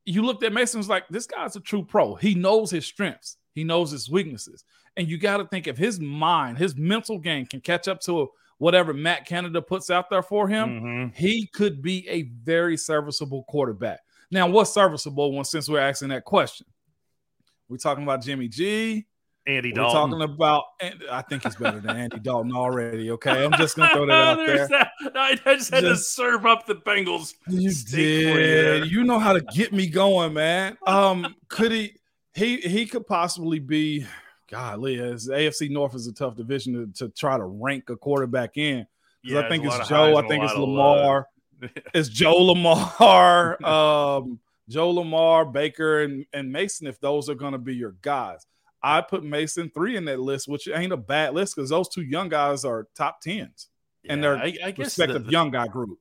you 0.07 0.23
looked 0.23 0.43
at 0.43 0.53
Mason 0.53 0.79
was 0.79 0.89
like, 0.89 1.07
this 1.09 1.27
guy's 1.27 1.55
a 1.55 1.59
true 1.59 1.83
pro. 1.83 2.15
He 2.15 2.33
knows 2.33 2.71
his 2.71 2.85
strengths, 2.85 3.37
he 3.53 3.63
knows 3.63 3.91
his 3.91 4.09
weaknesses. 4.09 4.63
And 4.95 5.07
you 5.07 5.17
got 5.17 5.37
to 5.37 5.45
think 5.45 5.67
if 5.67 5.77
his 5.77 5.99
mind, 5.99 6.57
his 6.57 6.75
mental 6.75 7.19
game 7.19 7.45
can 7.45 7.61
catch 7.61 7.87
up 7.87 7.99
to 8.01 8.31
whatever 8.57 8.93
Matt 8.93 9.27
Canada 9.27 9.61
puts 9.61 9.91
out 9.91 10.09
there 10.09 10.23
for 10.23 10.47
him, 10.47 10.69
Mhm. 10.81 11.15
he 11.15 11.45
could 11.45 11.81
be 11.83 12.07
a 12.09 12.23
very 12.23 12.75
serviceable 12.77 13.43
quarterback. 13.43 13.99
Now, 14.31 14.47
what's 14.49 14.73
serviceable 14.73 15.31
one 15.31 15.45
since 15.45 15.69
we're 15.69 15.79
asking 15.79 16.09
that 16.09 16.25
question? 16.25 16.65
We're 17.69 17.77
talking 17.77 18.03
about 18.03 18.23
Jimmy 18.23 18.47
G. 18.47 19.05
Andy 19.47 19.69
We're 19.71 19.75
Dalton. 19.81 20.11
talking 20.19 20.21
about, 20.33 20.63
I 21.11 21.21
think 21.23 21.43
he's 21.43 21.55
better 21.55 21.79
than 21.79 21.95
Andy 21.95 22.19
Dalton 22.19 22.51
already. 22.53 23.09
Okay, 23.11 23.45
I'm 23.45 23.53
just 23.53 23.77
gonna 23.77 23.93
throw 23.93 24.05
that 24.07 24.11
out 24.13 24.45
there. 24.45 24.67
that. 24.67 24.91
I 25.15 25.35
just 25.55 25.71
had 25.73 25.83
Just- 25.83 26.03
to 26.15 26.23
serve 26.23 26.45
up 26.45 26.65
the 26.65 26.75
Bengals. 26.75 27.33
You 27.47 27.71
Steak 27.71 27.91
for 28.33 28.39
you 28.39 28.45
there. 28.45 28.79
did. 28.81 28.91
You 28.91 29.03
know 29.05 29.19
how 29.19 29.33
to 29.33 29.41
get 29.41 29.71
me 29.73 29.87
going, 29.87 30.33
man. 30.33 30.77
Um, 30.85 31.35
could 31.47 31.71
he? 31.71 31.95
He 32.35 32.57
he 32.57 32.85
could 32.85 33.07
possibly 33.07 33.59
be. 33.59 34.05
Golly, 34.49 34.97
as 34.99 35.27
AFC 35.27 35.69
North 35.69 35.93
is 35.93 36.07
a 36.07 36.13
tough 36.13 36.37
division 36.37 36.93
to, 36.93 37.05
to 37.07 37.09
try 37.13 37.35
to 37.37 37.43
rank 37.43 37.89
a 37.89 37.97
quarterback 37.97 38.55
in. 38.55 38.87
Yeah, 39.21 39.39
I 39.41 39.49
think 39.49 39.65
it's 39.65 39.71
lot 39.73 39.81
of 39.81 39.87
highs 39.87 40.13
Joe. 40.13 40.17
I 40.17 40.27
think 40.27 40.43
it's 40.45 40.53
Lamar. 40.55 41.27
it's 41.93 42.07
Joe 42.07 42.37
Lamar, 42.37 43.57
um, 43.65 44.39
Joe 44.69 44.91
Lamar, 44.91 45.43
Baker, 45.43 46.03
and, 46.03 46.25
and 46.31 46.49
Mason, 46.49 46.87
if 46.87 46.97
those 47.01 47.29
are 47.29 47.35
going 47.35 47.51
to 47.53 47.57
be 47.57 47.75
your 47.75 47.95
guys. 48.01 48.45
I 48.87 49.01
put 49.01 49.23
Mason 49.23 49.69
three 49.73 49.97
in 49.97 50.05
that 50.05 50.19
list, 50.19 50.47
which 50.47 50.67
ain't 50.67 50.93
a 50.93 50.97
bad 50.97 51.33
list 51.33 51.55
because 51.55 51.69
those 51.69 51.89
two 51.89 52.03
young 52.03 52.29
guys 52.29 52.63
are 52.63 52.87
top 52.95 53.19
tens 53.19 53.67
and 54.09 54.23
they're 54.23 54.37
I, 54.37 54.55
I 54.63 54.71
guess 54.71 54.95
the, 54.95 55.03
respective 55.03 55.25
the, 55.25 55.31
young 55.31 55.51
guy 55.51 55.67
group. 55.67 55.99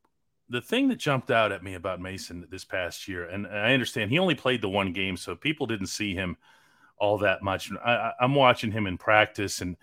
the 0.48 0.60
thing 0.60 0.88
that 0.88 0.96
jumped 0.96 1.30
out 1.30 1.52
at 1.52 1.62
me 1.62 1.74
about 1.74 2.00
Mason 2.00 2.46
this 2.50 2.64
past 2.64 3.08
year, 3.08 3.28
and 3.28 3.46
I 3.46 3.72
understand 3.72 4.10
he 4.10 4.18
only 4.18 4.34
played 4.34 4.62
the 4.62 4.68
one 4.68 4.92
game, 4.92 5.16
so 5.16 5.34
people 5.34 5.66
didn't 5.66 5.88
see 5.88 6.14
him 6.14 6.36
all 6.98 7.18
that 7.18 7.42
much. 7.42 7.70
I, 7.84 8.12
am 8.20 8.34
watching 8.34 8.72
him 8.72 8.86
in 8.86 8.98
practice 8.98 9.60
and 9.60 9.76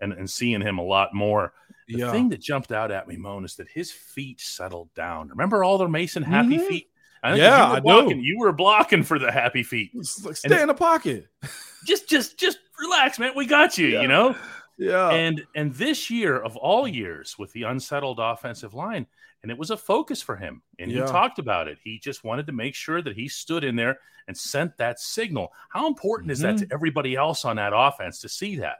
and 0.00 0.12
and 0.12 0.28
seeing 0.28 0.60
him 0.60 0.78
a 0.78 0.84
lot 0.84 1.14
more. 1.14 1.52
The 1.88 1.98
yeah. 1.98 2.12
thing 2.12 2.30
that 2.30 2.40
jumped 2.40 2.72
out 2.72 2.90
at 2.90 3.06
me, 3.06 3.16
Moan, 3.16 3.44
is 3.44 3.56
that 3.56 3.68
his 3.68 3.92
feet 3.92 4.40
settled 4.40 4.92
down. 4.94 5.28
Remember 5.28 5.62
all 5.62 5.78
the 5.78 5.88
Mason 5.88 6.22
happy 6.22 6.56
mm-hmm. 6.56 6.66
feet? 6.66 6.90
I 7.26 7.36
yeah, 7.36 7.72
I 7.72 7.80
blocking, 7.80 8.18
do. 8.18 8.24
You 8.24 8.38
were 8.38 8.52
blocking 8.52 9.02
for 9.02 9.18
the 9.18 9.32
happy 9.32 9.62
feet. 9.62 9.90
Like, 10.24 10.36
stay 10.36 10.52
and 10.52 10.62
in 10.62 10.68
the 10.68 10.74
pocket. 10.74 11.26
just, 11.86 12.08
just, 12.08 12.38
just 12.38 12.58
relax, 12.78 13.18
man. 13.18 13.32
We 13.34 13.46
got 13.46 13.78
you. 13.78 13.88
Yeah. 13.88 14.02
You 14.02 14.08
know. 14.08 14.36
Yeah. 14.78 15.10
And 15.10 15.42
and 15.54 15.72
this 15.74 16.10
year 16.10 16.38
of 16.38 16.56
all 16.56 16.86
years 16.86 17.36
with 17.38 17.52
the 17.52 17.62
unsettled 17.62 18.18
offensive 18.20 18.74
line, 18.74 19.06
and 19.42 19.50
it 19.50 19.58
was 19.58 19.70
a 19.70 19.76
focus 19.76 20.20
for 20.20 20.36
him. 20.36 20.62
And 20.78 20.90
yeah. 20.90 21.06
he 21.06 21.12
talked 21.12 21.38
about 21.38 21.68
it. 21.68 21.78
He 21.82 21.98
just 21.98 22.24
wanted 22.24 22.46
to 22.46 22.52
make 22.52 22.74
sure 22.74 23.00
that 23.00 23.16
he 23.16 23.28
stood 23.28 23.64
in 23.64 23.76
there 23.76 23.98
and 24.28 24.36
sent 24.36 24.76
that 24.76 25.00
signal. 25.00 25.52
How 25.70 25.86
important 25.86 26.26
mm-hmm. 26.26 26.32
is 26.32 26.40
that 26.40 26.58
to 26.58 26.64
mm-hmm. 26.64 26.74
everybody 26.74 27.16
else 27.16 27.44
on 27.44 27.56
that 27.56 27.72
offense 27.74 28.20
to 28.20 28.28
see 28.28 28.56
that? 28.56 28.78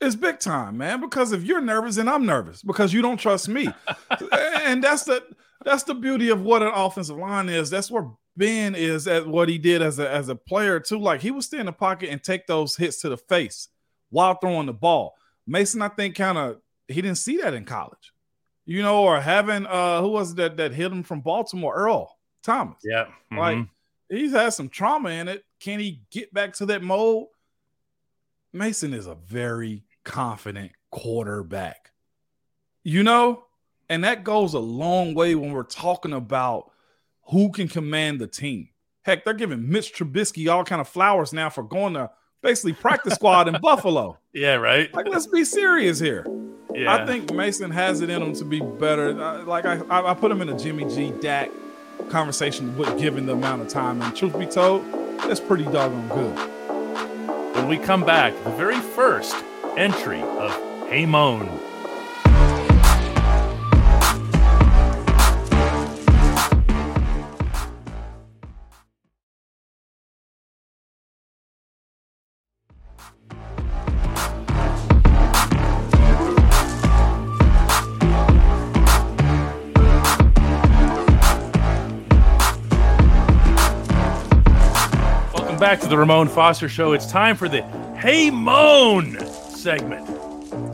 It's 0.00 0.14
big 0.14 0.38
time, 0.38 0.76
man. 0.76 1.00
Because 1.00 1.32
if 1.32 1.42
you're 1.42 1.60
nervous, 1.60 1.96
and 1.98 2.08
I'm 2.08 2.24
nervous 2.24 2.62
because 2.62 2.92
you 2.92 3.02
don't 3.02 3.16
trust 3.16 3.48
me, 3.48 3.68
and 4.32 4.82
that's 4.82 5.04
the 5.04 5.24
that's 5.64 5.82
the 5.82 5.94
beauty 5.94 6.30
of 6.30 6.42
what 6.42 6.62
an 6.62 6.72
offensive 6.74 7.16
line 7.16 7.48
is. 7.48 7.70
That's 7.70 7.90
where 7.90 8.08
Ben 8.36 8.74
is 8.74 9.08
at 9.08 9.26
what 9.26 9.48
he 9.48 9.58
did 9.58 9.82
as 9.82 9.98
a 9.98 10.08
as 10.08 10.28
a 10.28 10.36
player 10.36 10.78
too. 10.78 10.98
Like 10.98 11.20
he 11.20 11.30
would 11.30 11.42
stay 11.42 11.58
in 11.58 11.66
the 11.66 11.72
pocket 11.72 12.10
and 12.10 12.22
take 12.22 12.46
those 12.46 12.76
hits 12.76 13.00
to 13.00 13.08
the 13.08 13.16
face 13.16 13.68
while 14.10 14.34
throwing 14.34 14.66
the 14.66 14.72
ball. 14.72 15.14
Mason, 15.46 15.82
I 15.82 15.88
think, 15.88 16.14
kind 16.14 16.38
of 16.38 16.58
he 16.86 17.02
didn't 17.02 17.18
see 17.18 17.38
that 17.38 17.54
in 17.54 17.64
college, 17.64 18.12
you 18.64 18.82
know, 18.82 19.02
or 19.02 19.20
having 19.20 19.66
uh 19.66 20.00
who 20.00 20.10
was 20.10 20.36
that 20.36 20.56
that 20.58 20.72
hit 20.72 20.92
him 20.92 21.02
from 21.02 21.20
Baltimore, 21.20 21.74
Earl 21.74 22.16
Thomas. 22.44 22.78
Yeah, 22.84 23.06
mm-hmm. 23.06 23.38
like 23.38 23.58
he's 24.08 24.32
had 24.32 24.50
some 24.50 24.68
trauma 24.68 25.10
in 25.10 25.26
it. 25.26 25.44
Can 25.60 25.80
he 25.80 26.02
get 26.10 26.32
back 26.32 26.54
to 26.54 26.66
that 26.66 26.82
mode? 26.82 27.26
Mason 28.52 28.94
is 28.94 29.06
a 29.06 29.16
very 29.16 29.84
confident 30.04 30.72
quarterback. 30.90 31.90
You 32.84 33.02
know, 33.02 33.44
and 33.88 34.04
that 34.04 34.24
goes 34.24 34.54
a 34.54 34.58
long 34.58 35.14
way 35.14 35.34
when 35.34 35.52
we're 35.52 35.62
talking 35.62 36.12
about 36.12 36.70
who 37.30 37.50
can 37.50 37.68
command 37.68 38.20
the 38.20 38.26
team. 38.26 38.68
Heck, 39.02 39.24
they're 39.24 39.34
giving 39.34 39.68
Mitch 39.68 39.94
Trubisky 39.94 40.52
all 40.52 40.64
kind 40.64 40.80
of 40.80 40.88
flowers 40.88 41.32
now 41.32 41.48
for 41.48 41.62
going 41.62 41.94
to 41.94 42.10
basically 42.42 42.74
practice 42.74 43.14
squad 43.14 43.48
in 43.48 43.58
Buffalo. 43.62 44.18
Yeah, 44.32 44.54
right. 44.54 44.92
Like, 44.94 45.08
let's 45.08 45.26
be 45.26 45.44
serious 45.44 45.98
here. 45.98 46.26
Yeah. 46.74 46.94
I 46.94 47.06
think 47.06 47.32
Mason 47.32 47.70
has 47.70 48.02
it 48.02 48.10
in 48.10 48.22
him 48.22 48.34
to 48.34 48.44
be 48.44 48.60
better. 48.60 49.20
Uh, 49.20 49.44
like 49.44 49.64
I, 49.64 49.80
I 49.90 50.14
put 50.14 50.30
him 50.30 50.42
in 50.42 50.48
a 50.48 50.58
Jimmy 50.58 50.84
G 50.84 51.10
Dak 51.20 51.50
conversation 52.10 52.76
with 52.76 52.98
given 52.98 53.26
the 53.26 53.32
amount 53.32 53.62
of 53.62 53.68
time. 53.68 54.00
And 54.02 54.14
truth 54.14 54.38
be 54.38 54.46
told, 54.46 54.84
that's 55.20 55.40
pretty 55.40 55.64
doggone 55.64 56.08
good. 56.08 57.56
When 57.56 57.68
we 57.68 57.78
come 57.78 58.04
back, 58.04 58.32
the 58.44 58.50
very 58.50 58.78
first 58.78 59.34
entry 59.76 60.20
of 60.20 60.52
Hey 60.88 61.06
Moan 61.06 61.48
back 85.68 85.80
to 85.80 85.86
the 85.86 85.98
Ramon 85.98 86.28
Foster 86.28 86.66
Show. 86.66 86.94
It's 86.94 87.04
time 87.04 87.36
for 87.36 87.46
the 87.46 87.62
Hey 87.98 88.30
Moan 88.30 89.18
segment. 89.50 90.08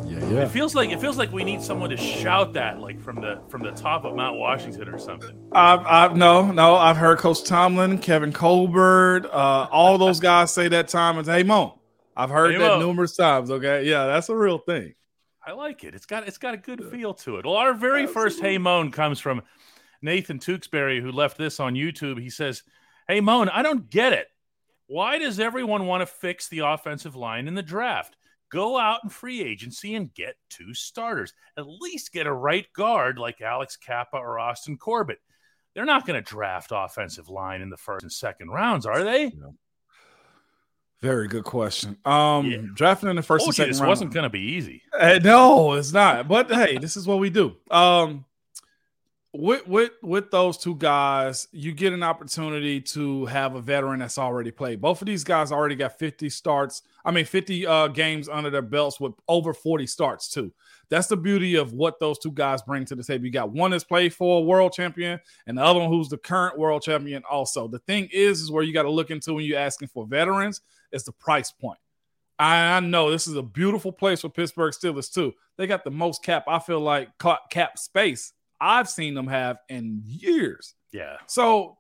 Yeah, 0.06 0.18
yeah. 0.28 0.42
It 0.42 0.50
feels 0.50 0.76
like 0.76 0.90
it 0.90 1.00
feels 1.00 1.16
like 1.16 1.32
we 1.32 1.42
need 1.42 1.62
someone 1.62 1.90
to 1.90 1.96
shout 1.96 2.52
that, 2.52 2.78
like 2.78 3.00
from 3.00 3.20
the 3.20 3.40
from 3.48 3.64
the 3.64 3.72
top 3.72 4.04
of 4.04 4.14
Mount 4.14 4.38
Washington 4.38 4.88
or 4.88 4.98
something. 4.98 5.36
I've, 5.50 5.80
I've 5.84 6.16
no, 6.16 6.52
no. 6.52 6.76
I've 6.76 6.96
heard 6.96 7.18
Coach 7.18 7.42
Tomlin, 7.42 7.98
Kevin 7.98 8.32
Colbert, 8.32 9.26
uh, 9.32 9.66
all 9.72 9.98
those 9.98 10.20
guys 10.20 10.52
say 10.52 10.68
that 10.68 10.86
time 10.86 11.18
and 11.18 11.26
Hey 11.26 11.42
Moan. 11.42 11.72
I've 12.16 12.30
heard 12.30 12.54
that 12.60 12.78
numerous 12.78 13.16
times. 13.16 13.50
Okay, 13.50 13.84
yeah, 13.84 14.06
that's 14.06 14.28
a 14.28 14.36
real 14.36 14.58
thing. 14.58 14.94
I 15.46 15.52
like 15.52 15.84
it. 15.84 15.94
It's 15.94 16.06
got 16.06 16.26
it's 16.26 16.38
got 16.38 16.54
a 16.54 16.58
good 16.58 16.84
feel 16.90 17.14
to 17.14 17.36
it. 17.36 17.44
Well, 17.44 17.56
our 17.56 17.74
very 17.74 18.04
Absolutely. 18.04 18.22
first 18.22 18.40
Hey 18.40 18.58
Moan 18.58 18.90
comes 18.90 19.20
from 19.20 19.42
Nathan 20.00 20.38
Tewksbury, 20.38 21.00
who 21.00 21.12
left 21.12 21.36
this 21.36 21.60
on 21.60 21.74
YouTube. 21.74 22.20
He 22.20 22.30
says, 22.30 22.62
"Hey 23.08 23.20
Moan, 23.20 23.48
I 23.48 23.62
don't 23.62 23.90
get 23.90 24.12
it. 24.12 24.28
Why 24.86 25.18
does 25.18 25.40
everyone 25.40 25.86
want 25.86 26.02
to 26.02 26.06
fix 26.06 26.48
the 26.48 26.60
offensive 26.60 27.16
line 27.16 27.48
in 27.48 27.54
the 27.54 27.62
draft? 27.62 28.16
Go 28.50 28.78
out 28.78 29.00
in 29.02 29.10
free 29.10 29.42
agency 29.42 29.94
and 29.94 30.14
get 30.14 30.36
two 30.48 30.74
starters. 30.74 31.32
At 31.56 31.66
least 31.66 32.12
get 32.12 32.26
a 32.26 32.32
right 32.32 32.66
guard 32.72 33.18
like 33.18 33.40
Alex 33.40 33.76
Cappa 33.76 34.16
or 34.16 34.38
Austin 34.38 34.76
Corbett. 34.76 35.18
They're 35.74 35.84
not 35.84 36.06
going 36.06 36.22
to 36.22 36.30
draft 36.30 36.70
offensive 36.72 37.28
line 37.28 37.62
in 37.62 37.70
the 37.70 37.76
first 37.76 38.04
and 38.04 38.12
second 38.12 38.50
rounds, 38.50 38.86
are 38.86 39.02
they? 39.02 39.32
Very 41.00 41.28
good 41.28 41.44
question. 41.44 41.98
Um, 42.04 42.50
yeah. 42.50 42.58
drafting 42.74 43.10
in 43.10 43.16
the 43.16 43.22
first 43.22 43.46
and 43.46 43.54
second 43.54 43.72
this 43.72 43.80
round 43.80 43.88
wasn't 43.90 44.14
going 44.14 44.22
to 44.24 44.30
be 44.30 44.40
easy. 44.40 44.82
Uh, 44.98 45.18
no, 45.22 45.74
it's 45.74 45.92
not. 45.92 46.28
But 46.28 46.50
hey, 46.50 46.78
this 46.78 46.96
is 46.96 47.06
what 47.06 47.18
we 47.18 47.28
do. 47.30 47.56
Um, 47.70 48.24
with 49.34 49.66
with 49.66 49.90
with 50.00 50.30
those 50.30 50.56
two 50.56 50.76
guys, 50.76 51.48
you 51.50 51.72
get 51.72 51.92
an 51.92 52.04
opportunity 52.04 52.80
to 52.80 53.26
have 53.26 53.56
a 53.56 53.60
veteran 53.60 53.98
that's 53.98 54.16
already 54.16 54.52
played. 54.52 54.80
Both 54.80 55.02
of 55.02 55.06
these 55.06 55.24
guys 55.24 55.50
already 55.50 55.74
got 55.74 55.98
50 55.98 56.30
starts. 56.30 56.82
I 57.04 57.10
mean, 57.10 57.24
50 57.24 57.66
uh, 57.66 57.88
games 57.88 58.28
under 58.28 58.48
their 58.48 58.62
belts 58.62 59.00
with 59.00 59.12
over 59.28 59.52
40 59.52 59.86
starts 59.88 60.28
too. 60.28 60.52
That's 60.88 61.08
the 61.08 61.16
beauty 61.16 61.56
of 61.56 61.72
what 61.72 61.98
those 61.98 62.18
two 62.18 62.30
guys 62.30 62.62
bring 62.62 62.84
to 62.86 62.94
the 62.94 63.02
table. 63.02 63.24
You 63.24 63.32
got 63.32 63.50
one 63.50 63.72
that's 63.72 63.82
played 63.82 64.14
for 64.14 64.38
a 64.38 64.42
world 64.42 64.72
champion, 64.72 65.18
and 65.48 65.58
the 65.58 65.62
other 65.62 65.80
one 65.80 65.88
who's 65.88 66.08
the 66.08 66.18
current 66.18 66.56
world 66.56 66.82
champion. 66.82 67.24
Also, 67.28 67.66
the 67.66 67.80
thing 67.80 68.08
is, 68.12 68.40
is 68.40 68.52
where 68.52 68.62
you 68.62 68.72
got 68.72 68.84
to 68.84 68.90
look 68.90 69.10
into 69.10 69.34
when 69.34 69.44
you're 69.44 69.58
asking 69.58 69.88
for 69.88 70.06
veterans 70.06 70.60
is 70.94 71.04
the 71.04 71.12
price 71.12 71.50
point. 71.50 71.78
I, 72.38 72.80
know 72.80 73.10
this 73.10 73.26
is 73.26 73.36
a 73.36 73.42
beautiful 73.42 73.92
place 73.92 74.22
for 74.22 74.28
Pittsburgh 74.28 74.72
Steelers 74.72 75.12
too. 75.12 75.34
They 75.56 75.66
got 75.66 75.84
the 75.84 75.90
most 75.90 76.24
cap. 76.24 76.44
I 76.48 76.58
feel 76.58 76.80
like 76.80 77.10
cap 77.50 77.78
space 77.78 78.32
I've 78.60 78.88
seen 78.88 79.14
them 79.14 79.26
have 79.26 79.58
in 79.68 80.00
years. 80.04 80.74
Yeah. 80.92 81.16
So 81.26 81.76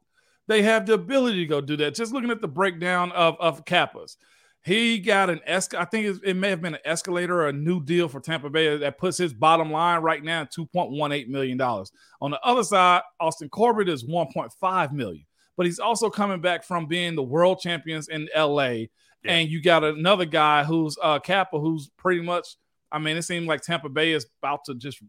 they 0.46 0.62
have 0.62 0.86
the 0.86 0.94
ability 0.94 1.38
to 1.38 1.46
go 1.46 1.60
do 1.60 1.76
that. 1.78 1.94
Just 1.94 2.12
looking 2.12 2.30
at 2.30 2.40
the 2.40 2.48
breakdown 2.48 3.10
of, 3.12 3.36
of 3.40 3.64
Cappa's, 3.64 4.16
he 4.62 4.98
got 4.98 5.30
an 5.30 5.40
esc. 5.48 5.74
I 5.74 5.84
think 5.84 6.20
it 6.22 6.34
may 6.34 6.50
have 6.50 6.60
been 6.60 6.74
an 6.74 6.80
escalator 6.84 7.42
or 7.42 7.48
a 7.48 7.52
new 7.52 7.82
deal 7.82 8.08
for 8.08 8.20
Tampa 8.20 8.50
Bay 8.50 8.76
that 8.76 8.98
puts 8.98 9.16
his 9.16 9.32
bottom 9.32 9.70
line 9.70 10.02
right 10.02 10.22
now 10.22 10.42
at 10.42 10.52
$2.18 10.52 11.28
million. 11.28 11.60
On 11.60 12.30
the 12.30 12.40
other 12.42 12.64
side, 12.64 13.02
Austin 13.20 13.48
Corbett 13.48 13.88
is 13.88 14.04
1.5 14.04 14.92
million. 14.92 15.24
But 15.56 15.66
he's 15.66 15.78
also 15.78 16.10
coming 16.10 16.40
back 16.40 16.64
from 16.64 16.86
being 16.86 17.14
the 17.14 17.22
world 17.22 17.60
champions 17.60 18.08
in 18.08 18.28
LA. 18.36 18.86
Yeah. 19.24 19.32
And 19.32 19.48
you 19.48 19.62
got 19.62 19.84
another 19.84 20.24
guy 20.24 20.64
who's 20.64 20.96
uh 21.02 21.18
Cappa, 21.18 21.58
who's 21.58 21.88
pretty 21.96 22.20
much, 22.20 22.56
I 22.92 22.98
mean, 22.98 23.16
it 23.16 23.22
seems 23.22 23.46
like 23.46 23.62
Tampa 23.62 23.88
Bay 23.88 24.12
is 24.12 24.26
about 24.42 24.64
to 24.66 24.74
just 24.74 25.02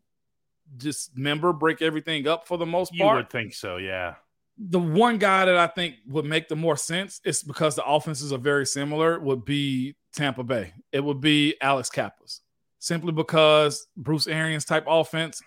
dismember, 0.78 1.54
break 1.54 1.82
everything 1.82 2.28
up 2.28 2.48
for 2.48 2.58
the 2.58 2.66
most 2.66 2.90
part. 2.98 3.12
You 3.12 3.16
would 3.18 3.30
think 3.30 3.54
so, 3.54 3.78
yeah. 3.78 4.16
The 4.58 4.80
one 4.80 5.18
guy 5.18 5.46
that 5.46 5.58
I 5.58 5.68
think 5.68 5.96
would 6.08 6.26
make 6.26 6.48
the 6.48 6.56
more 6.56 6.78
sense 6.78 7.20
is 7.26 7.44
because 7.44 7.76
the 7.76 7.86
offenses 7.86 8.32
are 8.32 8.38
very 8.38 8.66
similar 8.66 9.20
would 9.20 9.44
be 9.44 9.96
Tampa 10.14 10.44
Bay. 10.44 10.74
It 10.94 11.04
would 11.04 11.20
be 11.20 11.56
Alex 11.62 11.90
Cappa's. 11.90 12.42
Simply 12.80 13.12
because 13.12 13.88
Bruce 13.98 14.28
Arians 14.28 14.64
type 14.64 14.86
offense, 14.88 15.42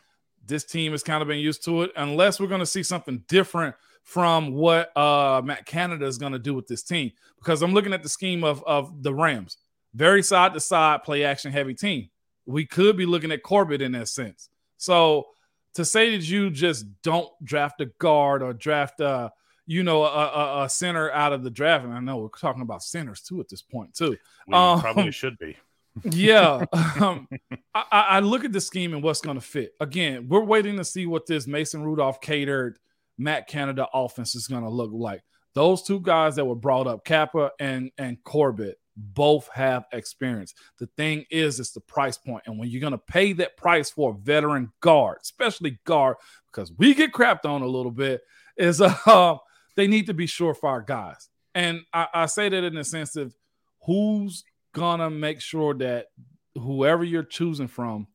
this 0.44 0.64
team 0.64 0.92
has 0.92 1.02
kind 1.02 1.22
of 1.22 1.28
been 1.28 1.38
used 1.38 1.64
to 1.64 1.82
it. 1.82 1.92
Unless 1.96 2.38
we're 2.38 2.48
going 2.48 2.60
to 2.60 2.66
see 2.66 2.82
something 2.82 3.24
different 3.28 3.74
from 4.08 4.52
what 4.52 4.96
uh, 4.96 5.42
Matt 5.44 5.66
Canada 5.66 6.06
is 6.06 6.16
going 6.16 6.32
to 6.32 6.38
do 6.38 6.54
with 6.54 6.66
this 6.66 6.82
team. 6.82 7.12
Because 7.38 7.60
I'm 7.60 7.74
looking 7.74 7.92
at 7.92 8.02
the 8.02 8.08
scheme 8.08 8.42
of, 8.42 8.64
of 8.66 9.02
the 9.02 9.12
Rams. 9.12 9.58
Very 9.92 10.22
side 10.22 10.54
to 10.54 10.60
side, 10.60 11.02
play 11.02 11.24
action 11.24 11.52
heavy 11.52 11.74
team. 11.74 12.08
We 12.46 12.64
could 12.64 12.96
be 12.96 13.04
looking 13.04 13.30
at 13.32 13.42
Corbett 13.42 13.82
in 13.82 13.92
that 13.92 14.08
sense. 14.08 14.48
So 14.78 15.26
to 15.74 15.84
say 15.84 16.16
that 16.16 16.26
you 16.26 16.48
just 16.48 16.86
don't 17.02 17.28
draft 17.44 17.82
a 17.82 17.86
guard 17.98 18.42
or 18.42 18.54
draft 18.54 19.00
a 19.00 19.30
you 19.66 19.82
know 19.82 20.02
a, 20.04 20.08
a, 20.08 20.64
a 20.64 20.68
center 20.70 21.12
out 21.12 21.34
of 21.34 21.44
the 21.44 21.50
draft, 21.50 21.84
and 21.84 21.92
I 21.92 22.00
know 22.00 22.16
we're 22.16 22.28
talking 22.28 22.62
about 22.62 22.82
centers 22.82 23.20
too 23.20 23.40
at 23.40 23.50
this 23.50 23.60
point 23.60 23.92
too. 23.92 24.16
We 24.46 24.54
um, 24.54 24.80
probably 24.80 25.10
should 25.10 25.36
be. 25.38 25.54
yeah, 26.04 26.64
um, 26.98 27.28
I, 27.74 27.84
I, 27.90 28.20
look 28.20 28.44
at 28.44 28.52
the 28.52 28.60
scheme 28.60 28.94
and 28.94 29.02
what's 29.02 29.20
going 29.20 29.36
to 29.36 29.44
fit. 29.44 29.74
Again, 29.80 30.28
we're 30.28 30.44
waiting 30.44 30.76
to 30.78 30.84
see 30.84 31.04
what 31.04 31.26
this 31.26 31.46
Mason 31.46 31.82
Rudolph 31.82 32.20
catered 32.20 32.78
Matt 33.18 33.48
Canada 33.48 33.86
offense 33.92 34.34
is 34.34 34.46
going 34.46 34.62
to 34.62 34.70
look 34.70 34.90
like. 34.92 35.22
Those 35.54 35.82
two 35.82 36.00
guys 36.00 36.36
that 36.36 36.44
were 36.44 36.54
brought 36.54 36.86
up, 36.86 37.04
Cappa 37.04 37.50
and 37.58 37.90
and 37.98 38.22
Corbett, 38.22 38.78
both 38.96 39.48
have 39.54 39.84
experience. 39.92 40.54
The 40.78 40.86
thing 40.96 41.24
is, 41.30 41.58
it's 41.60 41.72
the 41.72 41.80
price 41.80 42.16
point. 42.16 42.44
And 42.46 42.58
when 42.58 42.68
you're 42.68 42.80
going 42.80 42.92
to 42.92 42.98
pay 42.98 43.32
that 43.34 43.56
price 43.56 43.90
for 43.90 44.12
a 44.12 44.14
veteran 44.14 44.72
guard, 44.80 45.18
especially 45.22 45.78
guard, 45.84 46.16
because 46.52 46.72
we 46.76 46.94
get 46.94 47.12
crapped 47.12 47.44
on 47.44 47.62
a 47.62 47.66
little 47.66 47.92
bit, 47.92 48.22
is 48.56 48.80
uh, 48.80 49.36
they 49.76 49.86
need 49.86 50.06
to 50.06 50.14
be 50.14 50.26
surefire 50.26 50.86
guys. 50.86 51.28
And 51.54 51.82
I, 51.92 52.06
I 52.14 52.26
say 52.26 52.48
that 52.48 52.64
in 52.64 52.74
the 52.74 52.84
sense 52.84 53.16
of 53.16 53.34
who's 53.86 54.44
gonna 54.72 55.10
make 55.10 55.40
sure 55.40 55.74
that 55.74 56.06
whoever 56.54 57.04
you're 57.04 57.22
choosing 57.22 57.68
from 57.68 58.06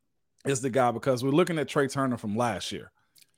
is 0.46 0.62
the 0.62 0.70
guy 0.70 0.92
because 0.92 1.24
we're 1.24 1.32
looking 1.32 1.58
at 1.58 1.68
Trai 1.68 1.92
Turner 1.92 2.18
from 2.18 2.36
last 2.36 2.72
year. 2.72 2.92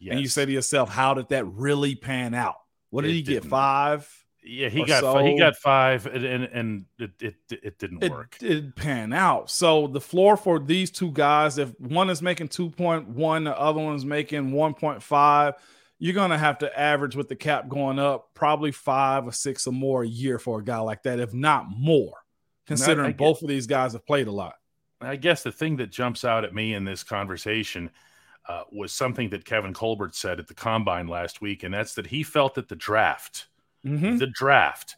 Yes. 0.05 0.12
And 0.12 0.21
you 0.21 0.27
say 0.27 0.45
to 0.45 0.51
yourself, 0.51 0.89
how 0.89 1.15
did 1.15 1.29
that 1.29 1.45
really 1.45 1.95
pan 1.95 2.35
out? 2.35 2.57
What 2.91 3.01
did 3.01 3.09
it 3.09 3.13
he 3.15 3.21
get? 3.24 3.33
Didn't. 3.41 3.50
Five? 3.50 4.25
Yeah, 4.43 4.69
he 4.69 4.85
got 4.85 5.01
so. 5.01 5.17
he 5.25 5.35
got 5.35 5.55
five, 5.55 6.05
and 6.05 6.24
and, 6.24 6.43
and 6.43 6.85
it, 7.00 7.12
it, 7.19 7.35
it 7.50 7.79
didn't 7.79 8.03
it 8.03 8.12
work. 8.12 8.38
It 8.39 8.47
didn't 8.47 8.75
pan 8.75 9.13
out. 9.13 9.50
So 9.50 9.88
the 9.88 10.00
floor 10.00 10.38
for 10.38 10.59
these 10.59 10.91
two 10.91 11.09
guys, 11.09 11.57
if 11.57 11.74
one 11.79 12.12
is 12.12 12.21
making 12.21 12.50
two 12.50 12.69
point 12.69 13.07
one, 13.09 13.45
the 13.45 13.59
other 13.59 13.81
one's 13.81 14.05
making 14.05 14.51
one 14.51 14.75
point 14.75 15.01
five, 15.01 15.55
you're 15.97 16.13
gonna 16.13 16.38
have 16.38 16.59
to 16.59 16.79
average 16.79 17.15
with 17.15 17.27
the 17.27 17.35
cap 17.35 17.67
going 17.67 17.97
up, 17.97 18.29
probably 18.35 18.71
five 18.71 19.25
or 19.25 19.31
six 19.31 19.65
or 19.65 19.74
more 19.74 20.03
a 20.03 20.07
year 20.07 20.38
for 20.38 20.59
a 20.59 20.63
guy 20.63 20.77
like 20.77 21.01
that, 21.03 21.19
if 21.19 21.33
not 21.33 21.65
more. 21.67 22.13
Considering 22.67 23.07
I, 23.07 23.09
I 23.09 23.13
both 23.13 23.41
of 23.41 23.47
these 23.47 23.65
guys 23.65 23.93
have 23.93 24.05
played 24.05 24.27
a 24.27 24.31
lot. 24.31 24.53
I 25.01 25.15
guess 25.15 25.41
the 25.41 25.51
thing 25.51 25.77
that 25.77 25.89
jumps 25.89 26.24
out 26.24 26.45
at 26.45 26.53
me 26.53 26.75
in 26.75 26.85
this 26.85 27.01
conversation 27.03 27.89
uh, 28.47 28.63
was 28.71 28.93
something 28.93 29.29
that 29.29 29.45
Kevin 29.45 29.73
Colbert 29.73 30.15
said 30.15 30.39
at 30.39 30.47
the 30.47 30.53
combine 30.53 31.07
last 31.07 31.41
week, 31.41 31.63
and 31.63 31.73
that's 31.73 31.93
that 31.95 32.07
he 32.07 32.23
felt 32.23 32.55
that 32.55 32.69
the 32.69 32.75
draft, 32.75 33.47
mm-hmm. 33.85 34.17
the 34.17 34.27
draft, 34.27 34.95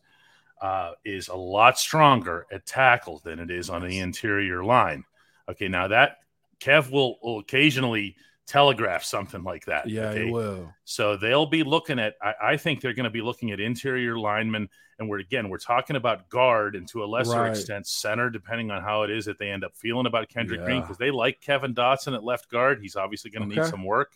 uh, 0.62 0.92
is 1.06 1.28
a 1.28 1.36
lot 1.36 1.78
stronger 1.78 2.46
at 2.52 2.66
tackle 2.66 3.22
than 3.24 3.40
it 3.40 3.52
is 3.52 3.70
on 3.70 3.88
the 3.88 4.00
interior 4.00 4.64
line. 4.64 5.04
Okay, 5.50 5.68
now 5.68 5.88
that 5.88 6.18
Kev 6.60 6.92
will, 6.92 7.18
will 7.22 7.40
occasionally 7.40 8.16
telegraph 8.48 9.04
something 9.04 9.44
like 9.44 9.66
that. 9.66 9.90
Yeah, 9.90 10.10
okay? 10.10 10.32
will. 10.32 10.74
So 10.86 11.18
they'll 11.18 11.46
be 11.46 11.64
looking 11.64 12.00
at. 12.00 12.16
I, 12.22 12.34
I 12.42 12.58
think 12.58 12.82
they're 12.82 12.94
going 12.94 13.04
to 13.04 13.10
be 13.10 13.22
looking 13.22 13.52
at 13.52 13.60
interior 13.60 14.18
linemen, 14.18 14.70
and 14.98 15.10
we're 15.10 15.20
again 15.20 15.50
we're 15.50 15.58
talking 15.58 15.96
about 15.96 16.30
guard 16.30 16.76
and 16.76 16.88
to 16.90 17.04
a 17.04 17.06
lesser 17.06 17.42
right. 17.42 17.50
extent 17.52 17.86
center, 17.88 18.30
depending 18.30 18.72
on 18.72 18.82
how 18.82 19.04
it 19.04 19.12
is 19.12 19.26
that 19.26 19.38
they 19.38 19.50
end 19.50 19.64
up 19.64 19.76
feeling 19.76 20.08
about 20.08 20.30
Kendrick 20.30 20.62
yeah. 20.62 20.66
Green 20.66 20.82
because 20.82 20.98
they 20.98 21.12
like 21.12 21.42
Kevin 21.42 21.76
Dotson 21.76 22.16
at 22.16 22.24
left 22.24 22.50
guard. 22.50 22.80
He's 22.82 22.96
obviously 22.96 23.30
going 23.30 23.48
to 23.48 23.54
okay. 23.54 23.62
need 23.62 23.70
some 23.70 23.84
work, 23.84 24.14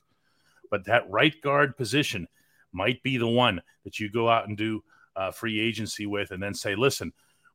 but 0.69 0.85
that 0.85 1.09
right 1.09 1.39
guard 1.41 1.77
position 1.77 2.27
might 2.71 3.03
be 3.03 3.17
the 3.17 3.27
one 3.27 3.61
that 3.83 3.99
you 3.99 4.09
go 4.09 4.29
out 4.29 4.47
and 4.47 4.57
do 4.57 4.81
uh, 5.15 5.31
free 5.31 5.59
agency 5.59 6.05
with, 6.05 6.31
and 6.31 6.41
then 6.41 6.53
say, 6.53 6.75
listen. 6.75 7.13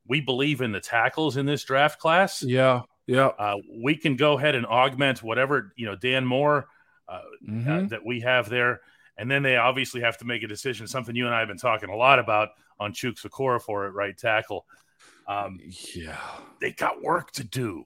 We 0.08 0.20
believe 0.20 0.60
in 0.60 0.70
the 0.70 0.78
tackles 0.78 1.36
in 1.36 1.46
this 1.46 1.64
draft 1.64 1.98
class. 1.98 2.40
Yeah. 2.40 2.82
Yeah, 3.06 3.26
uh, 3.26 3.56
we 3.82 3.96
can 3.96 4.16
go 4.16 4.36
ahead 4.36 4.54
and 4.54 4.66
augment 4.66 5.22
whatever 5.22 5.72
you 5.76 5.86
know 5.86 5.96
Dan 5.96 6.26
Moore 6.26 6.66
uh, 7.08 7.12
uh 7.12 7.20
mm-hmm. 7.48 7.70
uh, 7.70 7.82
that 7.88 8.04
we 8.04 8.20
have 8.20 8.48
there, 8.48 8.80
and 9.16 9.30
then 9.30 9.42
they 9.42 9.56
obviously 9.56 10.00
have 10.00 10.18
to 10.18 10.24
make 10.24 10.42
a 10.42 10.48
decision. 10.48 10.86
Something 10.86 11.14
you 11.14 11.26
and 11.26 11.34
I 11.34 11.40
have 11.40 11.48
been 11.48 11.58
talking 11.58 11.88
a 11.88 11.96
lot 11.96 12.18
about 12.18 12.50
on 12.80 12.92
Chuks 12.92 13.26
Okorafor 13.26 13.86
at 13.86 13.94
right 13.94 14.16
tackle. 14.16 14.66
Um, 15.28 15.58
yeah, 15.94 16.18
they 16.60 16.72
got 16.72 17.02
work 17.02 17.32
to 17.32 17.44
do. 17.44 17.84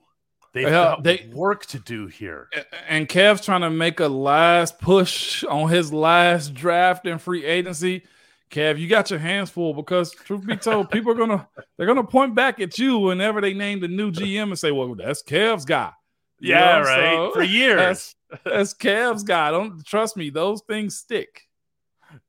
They've 0.53 0.63
yeah, 0.63 0.71
got 0.71 1.03
they, 1.03 1.29
work 1.33 1.65
to 1.67 1.79
do 1.79 2.07
here. 2.07 2.49
And 2.87 3.07
Kev's 3.07 3.41
trying 3.41 3.61
to 3.61 3.69
make 3.69 3.99
a 3.99 4.07
last 4.07 4.79
push 4.79 5.43
on 5.45 5.69
his 5.69 5.93
last 5.93 6.53
draft 6.53 7.05
in 7.05 7.19
free 7.19 7.45
agency. 7.45 8.03
Kev, 8.51 8.77
you 8.77 8.87
got 8.87 9.09
your 9.09 9.19
hands 9.19 9.49
full 9.49 9.73
because 9.73 10.11
truth 10.11 10.45
be 10.45 10.57
told, 10.57 10.91
people 10.91 11.11
are 11.11 11.15
gonna 11.15 11.47
they're 11.77 11.87
gonna 11.87 12.03
point 12.03 12.35
back 12.35 12.59
at 12.59 12.77
you 12.77 12.99
whenever 12.99 13.41
they 13.41 13.53
name 13.53 13.79
the 13.79 13.87
new 13.87 14.11
GM 14.11 14.43
and 14.43 14.59
say, 14.59 14.71
"Well, 14.71 14.93
that's 14.93 15.23
Kev's 15.23 15.65
guy." 15.65 15.91
You 16.39 16.49
yeah, 16.49 16.79
right. 16.79 17.15
So, 17.15 17.31
For 17.33 17.43
years, 17.43 18.15
that's, 18.29 18.43
that's 18.43 18.73
Kev's 18.73 19.23
guy. 19.23 19.51
Don't 19.51 19.83
trust 19.85 20.17
me; 20.17 20.29
those 20.29 20.61
things 20.67 20.97
stick. 20.97 21.47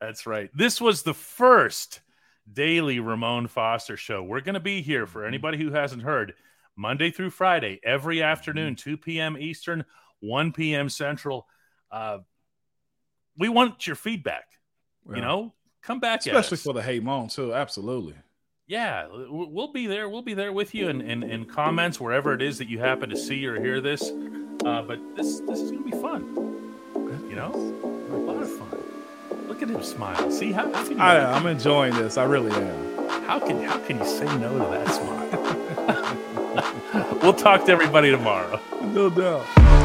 That's 0.00 0.26
right. 0.26 0.48
This 0.54 0.80
was 0.80 1.02
the 1.02 1.14
first 1.14 2.00
daily 2.50 3.00
Ramon 3.00 3.48
Foster 3.48 3.96
show. 3.96 4.22
We're 4.22 4.40
gonna 4.40 4.60
be 4.60 4.80
here 4.80 5.06
for 5.06 5.26
anybody 5.26 5.58
who 5.58 5.72
hasn't 5.72 6.02
heard 6.02 6.34
Monday 6.76 7.10
through 7.10 7.30
Friday, 7.30 7.80
every 7.82 8.22
afternoon, 8.22 8.76
2 8.76 8.96
p.m. 8.96 9.36
Eastern, 9.38 9.84
1 10.20 10.52
p.m. 10.52 10.88
Central. 10.88 11.46
Uh, 11.90 12.18
we 13.36 13.48
want 13.48 13.86
your 13.86 13.96
feedback. 13.96 14.44
You 15.12 15.20
know, 15.20 15.52
come 15.82 16.00
back 16.00 16.20
especially 16.20 16.56
for 16.56 16.72
the 16.72 16.82
hey 16.82 17.00
moan 17.00 17.28
too. 17.28 17.52
Absolutely. 17.52 18.14
Yeah 18.66 19.06
we'll 19.10 19.72
be 19.72 19.86
there. 19.86 20.08
We'll 20.08 20.22
be 20.22 20.34
there 20.34 20.52
with 20.52 20.74
you 20.74 20.88
in, 20.88 21.00
in, 21.00 21.22
in 21.22 21.44
comments 21.44 22.00
wherever 22.00 22.32
it 22.32 22.42
is 22.42 22.58
that 22.58 22.68
you 22.68 22.78
happen 22.78 23.10
to 23.10 23.16
see 23.16 23.44
or 23.46 23.60
hear 23.60 23.80
this. 23.80 24.10
Uh, 24.64 24.82
but 24.82 24.98
this 25.16 25.40
this 25.40 25.60
is 25.60 25.70
gonna 25.70 25.84
be 25.84 25.90
fun. 25.90 26.22
You 27.28 27.36
know? 27.36 27.52
A 28.10 28.16
lot 28.16 28.42
of 28.42 28.50
fun. 28.50 28.82
Look 29.48 29.62
at 29.62 29.68
him 29.68 29.82
smile. 29.82 30.30
See 30.30 30.52
how, 30.52 30.72
how 30.72 30.96
I, 30.96 31.36
i'm 31.36 31.46
enjoying 31.46 31.94
this. 31.94 32.16
I 32.16 32.24
really 32.24 32.52
am. 32.52 33.08
How 33.26 33.38
can 33.38 33.62
how 33.62 33.78
can 33.78 33.98
you 33.98 34.06
say 34.06 34.26
no 34.38 34.52
to 34.52 34.70
that 34.70 34.88
smile? 34.94 36.18
We'll 37.22 37.32
talk 37.32 37.64
to 37.66 37.72
everybody 37.72 38.10
tomorrow. 38.10 38.60
No 38.82 39.08
doubt 39.08 39.81